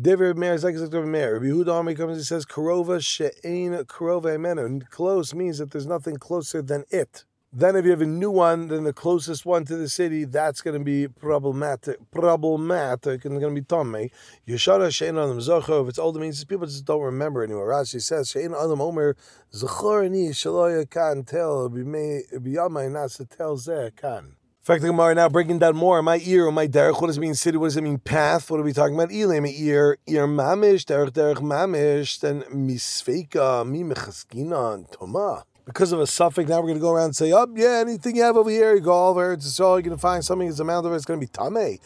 David 0.00 0.38
Meir 0.38 0.54
is 0.54 0.64
like 0.64 0.74
David 0.74 1.06
Meir. 1.06 1.34
Rabbi 1.34 1.46
Yehuda 1.46 1.72
Army 1.72 1.94
comes 1.94 2.16
and 2.16 2.24
says, 2.24 2.46
"Karova 2.46 3.00
she'ein 3.02 3.72
karova 3.84 4.34
emenu." 4.34 4.88
Close 4.88 5.34
means 5.34 5.58
that 5.58 5.70
there's 5.70 5.86
nothing 5.86 6.16
closer 6.16 6.62
than 6.62 6.84
it. 6.90 7.24
Then, 7.54 7.76
if 7.76 7.84
you 7.84 7.90
have 7.90 8.00
a 8.00 8.06
new 8.06 8.30
one, 8.30 8.68
then 8.68 8.84
the 8.84 8.94
closest 8.94 9.44
one 9.44 9.66
to 9.66 9.76
the 9.76 9.86
city, 9.86 10.24
that's 10.24 10.62
going 10.62 10.78
to 10.78 10.82
be 10.82 11.06
problematic. 11.06 11.98
Problematic 12.10 13.26
and 13.26 13.38
going 13.38 13.54
to 13.54 13.60
be 13.60 13.66
tomei. 13.66 14.10
Yeshara 14.48 14.88
shein 14.88 15.22
adam 15.22 15.38
zocher. 15.38 15.82
If 15.82 15.90
it's 15.90 15.98
older, 15.98 16.18
means 16.18 16.42
people 16.46 16.66
just 16.66 16.86
don't 16.86 17.02
remember 17.02 17.44
anymore. 17.44 17.68
Rashi 17.68 18.00
says 18.00 18.32
shein 18.32 18.58
adam 18.58 18.80
omer 18.80 19.16
zechorani 19.52 20.30
shaloya 20.30 20.88
kan 20.88 21.24
tel 21.24 21.68
biyamai 21.68 22.88
nasa 22.90 23.28
tel 23.28 23.58
zeh 23.58 23.94
kan. 23.94 24.24
In 24.24 24.64
fact, 24.64 24.80
the 24.80 24.88
Gemara 24.88 25.14
now 25.14 25.28
breaking 25.28 25.58
down 25.58 25.76
more. 25.76 26.00
My 26.02 26.22
ear 26.24 26.46
or 26.46 26.52
my 26.52 26.66
derech. 26.66 27.02
What 27.02 27.08
does 27.08 27.18
it 27.18 27.20
mean 27.20 27.34
city? 27.34 27.58
What 27.58 27.66
does 27.66 27.76
it 27.76 27.82
mean 27.82 27.98
path? 27.98 28.50
What 28.50 28.60
are 28.60 28.62
we 28.62 28.72
talking 28.72 28.94
about? 28.94 29.12
Elam 29.12 29.44
ear, 29.44 29.98
ear 30.06 30.26
mamish, 30.26 30.86
derech 30.86 31.10
derech 31.10 31.42
mamish. 31.42 32.18
Then 32.18 32.44
misfeika 32.44 33.68
mi 33.68 33.82
mechaskina 33.82 34.90
toma 34.90 35.44
because 35.64 35.92
of 35.92 36.00
a 36.00 36.06
suffix, 36.06 36.48
now 36.48 36.56
we're 36.56 36.68
going 36.68 36.74
to 36.74 36.80
go 36.80 36.92
around 36.92 37.06
and 37.06 37.16
say, 37.16 37.32
oh, 37.32 37.46
yeah, 37.54 37.78
anything 37.80 38.16
you 38.16 38.22
have 38.22 38.36
over 38.36 38.50
here, 38.50 38.74
you 38.74 38.80
go 38.80 38.92
all 38.92 39.10
over, 39.10 39.32
it's 39.32 39.60
all 39.60 39.76
you're 39.76 39.82
going 39.82 39.96
to 39.96 40.00
find 40.00 40.24
something 40.24 40.48
is 40.48 40.60
amount 40.60 40.86
of 40.86 40.92
it, 40.92 40.96
it's 40.96 41.04
going 41.04 41.20
to 41.20 41.26
be 41.26 41.30
tameh. 41.30 41.78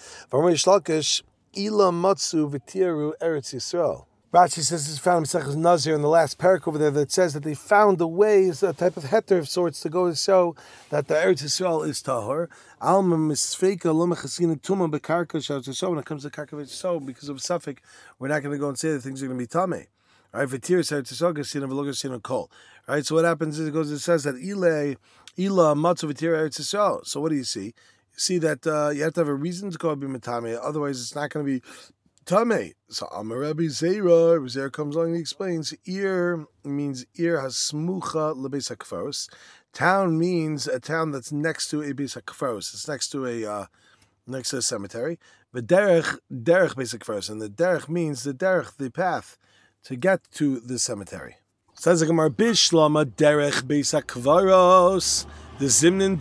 Ila 1.59 1.91
matsu 1.91 2.51
v'tiru 2.51 3.15
eretz 3.23 3.55
Yisrael. 3.55 4.05
Rashi 4.35 4.63
says 4.63 4.87
this 4.87 4.99
found 4.99 5.25
Mesechus 5.25 5.57
Nazir 5.57 5.95
in 5.95 6.03
the 6.03 6.09
last 6.09 6.37
parak 6.37 6.69
over 6.69 6.77
there 6.77 6.91
that 6.91 7.11
says 7.11 7.33
that 7.33 7.45
they 7.45 7.55
found 7.55 7.99
a 8.03 8.07
way, 8.07 8.49
a 8.49 8.73
type 8.75 8.99
of 8.99 9.05
heter 9.05 9.39
of 9.39 9.49
sorts 9.49 9.81
to 9.81 9.89
go 9.89 10.11
to 10.11 10.15
show 10.15 10.55
that 10.91 11.09
the 11.09 11.15
Eretz 11.15 11.43
Yisrael 11.43 11.89
is 11.89 12.03
tahor. 12.03 12.49
Alma 12.83 13.17
misfeika 13.17 13.95
lo 13.95 14.07
mechasina 14.07 14.61
tuma 14.61 14.91
bekarka 14.91 15.43
shal 15.43 15.89
When 15.89 15.99
it 15.99 16.05
comes 16.05 16.25
to 16.25 16.31
karka 16.31 16.69
so 16.69 17.01
because 17.01 17.31
of 17.31 17.41
suffix, 17.41 17.81
we're 18.19 18.29
not 18.29 18.43
going 18.43 18.53
to 18.53 18.59
go 18.59 18.69
and 18.69 18.79
say 18.79 18.91
that 18.91 19.01
things 19.01 19.23
are 19.23 19.27
going 19.29 19.39
to 19.39 19.43
be 19.43 19.47
tame. 19.47 19.87
Right? 20.33 20.51
Right? 22.89 23.05
So 23.05 23.15
what 23.15 23.25
happens 23.25 23.59
is 23.59 23.69
it 23.69 23.73
goes. 23.73 23.91
It 23.91 23.99
says 24.01 24.25
that 24.25 24.37
ile 24.37 24.97
ila 25.39 25.75
v'tir 25.75 26.51
Eretz. 26.51 27.07
So 27.07 27.21
what 27.21 27.31
do 27.31 27.37
you 27.37 27.45
see? 27.45 27.67
You 27.67 27.73
see 28.19 28.39
that 28.39 28.67
uh, 28.67 28.91
you 28.91 29.03
have 29.03 29.15
to 29.15 29.21
have 29.21 29.29
a 29.29 29.35
reason 29.35 29.71
to 29.71 29.79
go 29.79 29.95
be 29.95 30.07
matame. 30.07 30.59
Otherwise, 30.63 31.01
it's 31.01 31.15
not 31.15 31.31
going 31.31 31.45
to 31.45 31.53
be 31.53 31.63
Tame. 32.27 32.73
So 32.89 33.07
Amarabi 33.07 33.69
Zera, 33.69 34.41
Zera 34.41 34.73
comes 34.73 34.97
along 34.97 35.13
and 35.13 35.21
explains, 35.21 35.73
ear 35.87 36.45
means 36.65 37.07
ear 37.17 37.41
has 37.41 37.55
smucha 37.55 38.35
lebes 38.35 38.69
hakfaros. 38.75 39.29
Town 39.73 40.19
means 40.19 40.67
a 40.67 40.81
town 40.81 41.13
that's 41.13 41.31
next 41.31 41.69
to 41.69 41.83
a 41.83 41.93
bes 41.93 42.15
hakfaros. 42.15 42.75
It's 42.75 42.89
next 42.89 43.11
to 43.11 43.27
a 43.27 43.45
uh, 43.45 43.67
next 44.27 44.51
to 44.51 44.57
a 44.57 44.63
cemetery. 44.63 45.21
But 45.53 45.69
derech, 45.69 46.19
derech 46.33 46.75
bes 46.75 46.95
hakfaros. 46.95 47.31
And 47.31 47.41
the 47.41 47.49
derech 47.49 47.89
means 47.89 48.25
the 48.25 48.35
derech, 48.35 48.77
the 48.77 48.91
path 48.91 49.39
to 49.87 49.95
get 49.95 50.21
to 50.33 50.59
the 50.59 50.81
cemetery. 50.81 51.37
Says 51.75 52.01
the 52.01 52.07
Gemara, 52.07 52.29
Bishlama 52.29 53.05
derech. 53.05 53.69
The 55.59 55.67
Zimnin 55.67 56.19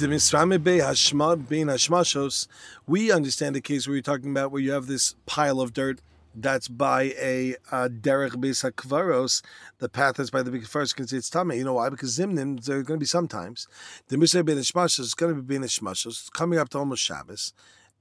Hashmashos, 1.68 2.48
we 2.86 3.12
understand 3.12 3.56
the 3.56 3.62
case 3.62 3.88
where 3.88 3.96
you're 3.96 4.04
talking 4.04 4.30
about 4.30 4.52
where 4.52 4.62
you 4.62 4.72
have 4.72 4.86
this 4.86 5.16
pile 5.26 5.60
of 5.60 5.74
dirt 5.74 6.00
that's 6.36 6.68
by 6.68 7.14
a 7.20 7.56
uh, 7.72 7.90
derech 7.90 8.36
beis 8.36 8.70
hakvaros, 8.70 9.42
the 9.80 9.90
path 9.90 10.18
that's 10.18 10.30
by 10.30 10.44
the 10.44 10.52
big 10.52 10.68
first 10.68 10.96
can 10.96 11.08
say 11.08 11.18
it's 11.18 11.30
tame. 11.30 11.52
You 11.52 11.64
know 11.64 11.74
why? 11.74 11.90
Because 11.90 12.18
zimnim 12.18 12.64
there 12.66 12.78
are 12.78 12.84
going 12.84 13.00
to 13.00 13.04
be 13.04 13.08
sometimes 13.08 13.68
the 14.10 14.18
misay 14.18 14.46
ben 14.46 14.58
ishmashos 14.58 15.00
is 15.00 15.16
going 15.16 15.36
to 15.36 15.42
be 15.42 15.56
ben 15.56 15.68
ishmashos 15.68 16.32
coming 16.32 16.60
up 16.60 16.70
to 16.70 16.78
almost 16.78 17.04
Shabbos, 17.04 17.54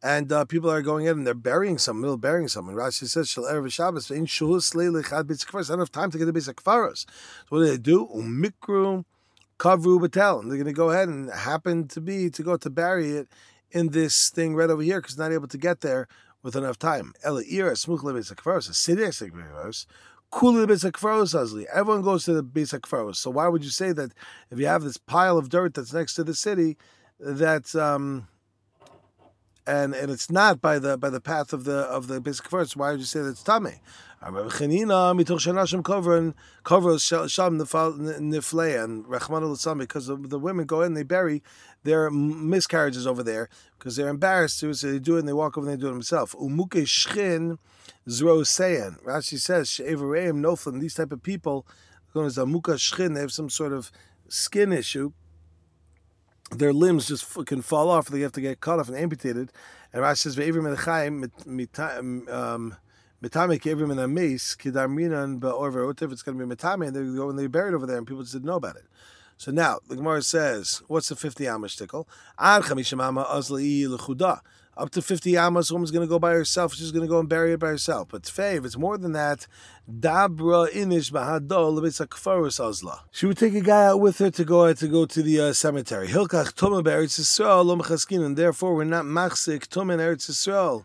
and 0.04 0.30
uh, 0.30 0.44
people 0.44 0.70
are 0.70 0.82
going 0.82 1.06
in 1.06 1.16
and 1.16 1.26
they're 1.26 1.32
burying 1.32 1.78
some, 1.78 1.98
middle 1.98 2.18
burying 2.18 2.46
someone. 2.46 2.76
Rashi 2.76 3.08
says 3.08 3.30
shal 3.30 3.44
erev 3.44 3.72
Shabbos 3.72 4.10
in 4.10 4.26
shuhus 4.26 4.74
leilichad 4.74 5.24
beis 5.24 5.46
hakvaros. 5.46 5.70
I 5.70 5.72
don't 5.72 5.78
have 5.78 5.90
time 5.90 6.10
to 6.10 6.18
get 6.18 6.26
the 6.26 6.32
beis. 6.32 6.44
So 6.44 7.06
what 7.48 7.60
do 7.60 7.64
they 7.64 7.78
do? 7.78 8.06
Umikru 8.14 9.06
Kavru 9.58 9.98
Batel. 9.98 10.42
And 10.42 10.50
they're 10.50 10.58
going 10.58 10.66
to 10.66 10.74
go 10.74 10.90
ahead 10.90 11.08
and 11.08 11.30
happen 11.30 11.88
to 11.88 12.02
be 12.02 12.28
to 12.28 12.42
go 12.42 12.58
to 12.58 12.68
bury 12.68 13.12
it 13.12 13.28
in 13.70 13.92
this 13.92 14.28
thing 14.28 14.54
right 14.54 14.68
over 14.68 14.82
here 14.82 15.00
because 15.00 15.16
not 15.16 15.32
able 15.32 15.48
to 15.48 15.56
get 15.56 15.80
there 15.80 16.06
with 16.42 16.54
enough 16.54 16.78
time. 16.78 17.14
Ela 17.24 17.42
ira 17.50 17.72
smuch 17.72 18.00
lebes 18.00 18.28
Kuli 20.30 20.66
b'etzikvaros 20.66 21.34
asli. 21.34 21.64
Everyone 21.72 22.02
goes 22.02 22.24
to 22.24 22.34
the 22.34 22.44
beis 22.44 23.16
So 23.16 23.30
why 23.30 23.48
would 23.48 23.64
you 23.64 23.70
say 23.70 23.92
that 23.92 24.12
if 24.50 24.58
you 24.58 24.66
have 24.66 24.82
this 24.82 24.98
pile 24.98 25.38
of 25.38 25.48
dirt 25.48 25.72
that's 25.72 25.94
next 25.94 26.14
to 26.16 26.24
the 26.24 26.34
city, 26.34 26.76
that 27.18 27.74
um, 27.74 28.28
and 29.66 29.94
and 29.94 30.10
it's 30.10 30.30
not 30.30 30.60
by 30.60 30.78
the 30.78 30.96
by 30.96 31.10
the 31.10 31.20
path 31.20 31.52
of 31.52 31.64
the 31.64 31.78
of 31.78 32.08
the 32.08 32.20
basic 32.20 32.48
first. 32.48 32.76
Why 32.76 32.90
would 32.90 33.00
you 33.00 33.06
say 33.06 33.20
that 33.20 33.30
it's 33.30 33.42
tame? 33.42 33.80
because 34.26 34.58
the 40.06 40.38
women 40.38 40.64
go 40.64 40.80
in, 40.80 40.94
they 40.94 41.02
bury 41.02 41.42
their 41.82 42.10
miscarriages 42.10 43.06
over 43.06 43.22
there 43.22 43.50
because 43.78 43.96
they're 43.96 44.08
embarrassed 44.08 44.60
to, 44.60 44.72
so 44.72 44.90
they 44.90 44.98
do 44.98 45.16
it 45.16 45.20
and 45.20 45.28
they 45.28 45.34
walk 45.34 45.58
over 45.58 45.68
and 45.68 45.78
they 45.78 45.80
do 45.80 45.88
it 45.88 45.92
themselves. 45.92 46.34
Zroseyan. 48.08 49.02
Rashi 49.02 49.38
says 49.38 49.70
she'evareim. 49.70 50.80
These 50.80 50.94
type 50.94 51.12
of 51.12 51.22
people, 51.22 51.66
they 52.14 53.20
have 53.20 53.32
some 53.32 53.50
sort 53.50 53.74
of 53.74 53.92
skin 54.28 54.72
issue 54.72 55.12
their 56.58 56.72
limbs 56.72 57.08
just 57.08 57.46
can 57.46 57.62
fall 57.62 57.90
off. 57.90 58.08
They 58.08 58.20
have 58.20 58.32
to 58.32 58.40
get 58.40 58.60
cut 58.60 58.78
off 58.78 58.88
and 58.88 58.96
amputated. 58.96 59.52
And 59.92 60.02
Rashi 60.02 60.18
says, 60.18 60.36
"Ve'evrim 60.36 60.74
elchayim 60.74 62.32
um, 62.32 62.76
mitame 63.22 63.60
ke'evrim 63.60 63.92
in 63.92 63.98
a 63.98 64.08
mace 64.08 64.56
kidamrinan 64.56 65.40
otev." 65.40 66.12
It's 66.12 66.22
going 66.22 66.38
to 66.38 66.46
be 66.46 66.54
mitame, 66.54 66.86
and 66.86 66.96
they 66.96 67.16
go 67.16 67.30
and 67.30 67.38
they 67.38 67.46
bury 67.46 67.70
it 67.70 67.74
over 67.74 67.86
there, 67.86 67.98
and 67.98 68.06
people 68.06 68.22
just 68.22 68.34
didn't 68.34 68.46
know 68.46 68.56
about 68.56 68.76
it. 68.76 68.84
So 69.36 69.50
now 69.50 69.80
the 69.88 69.96
Gemara 69.96 70.22
says, 70.22 70.82
"What's 70.88 71.08
the 71.08 71.16
fifty 71.16 71.44
amish 71.44 71.76
tickle?" 71.76 72.08
Up 74.76 74.90
to 74.90 75.02
50 75.02 75.36
amas, 75.36 75.70
a 75.70 75.74
woman's 75.74 75.90
going 75.90 76.06
to 76.06 76.10
go 76.10 76.18
by 76.18 76.32
herself. 76.32 76.74
She's 76.74 76.92
going 76.92 77.06
to 77.06 77.08
go 77.08 77.18
and 77.18 77.28
bury 77.28 77.52
it 77.52 77.60
by 77.60 77.68
herself. 77.68 78.08
But 78.10 78.22
tfei, 78.22 78.56
if 78.58 78.64
it's 78.64 78.76
more 78.76 78.98
than 78.98 79.12
that, 79.12 79.46
dabra 79.90 80.70
inish 80.72 81.10
azla. 82.60 83.00
She 83.10 83.26
would 83.26 83.38
take 83.38 83.54
a 83.54 83.60
guy 83.60 83.86
out 83.86 84.00
with 84.00 84.18
her 84.18 84.30
to 84.30 84.44
go 84.44 84.72
to 84.72 84.88
go 84.88 85.06
to 85.06 85.22
the 85.22 85.40
uh, 85.40 85.52
cemetery. 85.52 86.08
Hilkach 86.08 86.54
tuma 86.54 86.82
be'eretz 86.82 87.20
Yisrael 87.20 88.24
and 88.24 88.36
therefore 88.36 88.74
we're 88.74 88.84
not 88.84 89.04
machzik 89.04 89.66
tuma 89.68 89.96
Eretz 89.96 90.30
Yisrael 90.30 90.84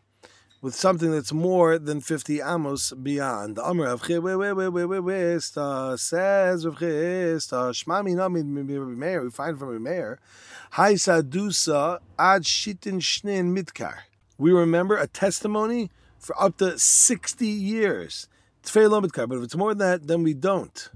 with 0.61 0.75
something 0.75 1.11
that's 1.11 1.31
more 1.31 1.79
than 1.79 2.01
50 2.01 2.41
amos 2.41 2.91
beyond. 2.91 3.55
Says 3.57 3.75
Shmami 7.85 8.15
Nami 8.15 8.43
Meir, 8.43 9.23
we 9.23 9.29
find 9.29 9.57
from 9.57 9.83
Meir, 9.83 10.19
Hai 10.71 10.93
Sadusa 10.93 11.99
Ad 12.17 12.43
Shitin 12.43 12.99
Shnin 12.99 13.57
Mitkar. 13.57 13.99
We 14.37 14.51
remember 14.51 14.97
a 14.97 15.07
testimony 15.07 15.89
for 16.17 16.39
up 16.41 16.57
to 16.57 16.77
60 16.77 17.47
years. 17.47 18.27
But 18.61 18.75
if 18.75 19.43
it's 19.43 19.55
more 19.55 19.73
than 19.73 19.77
that, 19.79 20.07
then 20.07 20.23
we 20.23 20.33
don't. 20.33 20.89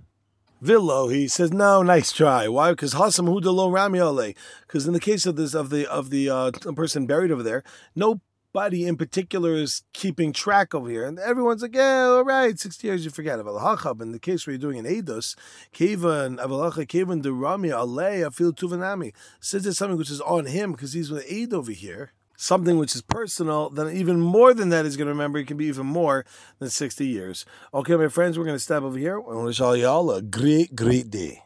Villo, 0.62 1.12
he 1.12 1.28
says, 1.28 1.52
no, 1.52 1.82
nice 1.82 2.13
try. 2.13 2.47
Why? 2.47 2.71
Because 2.71 2.93
Hasam 2.93 3.28
Hudalo 3.28 3.69
Ramiole. 3.69 4.36
Because 4.62 4.88
in 4.88 4.93
the 4.93 4.99
case 4.99 5.26
of 5.26 5.36
this 5.36 5.54
of 5.54 5.69
the 5.69 5.86
of 5.88 6.10
the 6.10 6.30
uh, 6.30 6.52
person 6.76 7.06
buried 7.06 7.32
over 7.32 7.43
there, 7.43 7.63
no 7.95 8.21
Buddy 8.53 8.85
in 8.85 8.97
particular 8.97 9.53
is 9.55 9.81
keeping 9.93 10.31
track 10.31 10.75
over 10.75 10.87
here. 10.87 11.05
And 11.05 11.17
everyone's 11.17 11.63
like, 11.63 11.75
yeah, 11.75 12.05
all 12.05 12.23
right, 12.23 12.57
60 12.57 12.87
years 12.87 13.03
you 13.03 13.09
forget. 13.09 13.39
Avalachab, 13.39 13.99
in 13.99 14.11
the 14.11 14.19
case 14.19 14.45
where 14.45 14.53
you're 14.53 14.59
doing 14.59 14.77
an 14.77 14.85
Eidos, 14.85 15.35
Kevan, 15.71 16.37
Avalacha, 16.37 16.87
Kevan, 16.87 17.23
Durami, 17.23 17.71
Ale, 17.71 18.29
Afil 18.29 18.53
Tuvanami. 18.53 19.11
Since 19.39 19.65
it's 19.65 19.79
something 19.79 19.97
which 19.97 20.11
is 20.11 20.21
on 20.21 20.45
him 20.45 20.71
because 20.71 20.93
he's 20.93 21.09
with 21.09 21.25
Aid 21.27 21.51
over 21.51 21.71
here, 21.71 22.13
something 22.37 22.77
which 22.77 22.93
is 22.93 23.01
personal, 23.01 23.71
then 23.71 23.89
even 23.95 24.19
more 24.19 24.53
than 24.53 24.69
that 24.69 24.85
he's 24.85 24.97
going 24.97 25.07
to 25.07 25.13
remember. 25.13 25.39
It 25.39 25.47
can 25.47 25.57
be 25.57 25.65
even 25.65 25.87
more 25.87 26.23
than 26.59 26.69
60 26.69 27.07
years. 27.07 27.45
Okay, 27.73 27.95
my 27.95 28.07
friends, 28.07 28.37
we're 28.37 28.45
going 28.45 28.55
to 28.55 28.63
step 28.63 28.83
over 28.83 28.99
here. 28.99 29.15
I 29.15 29.19
want 29.19 29.39
to 29.39 29.43
wish 29.45 29.61
all 29.61 29.75
y'all 29.75 30.11
a 30.11 30.21
great, 30.21 30.75
great 30.75 31.09
day. 31.09 31.43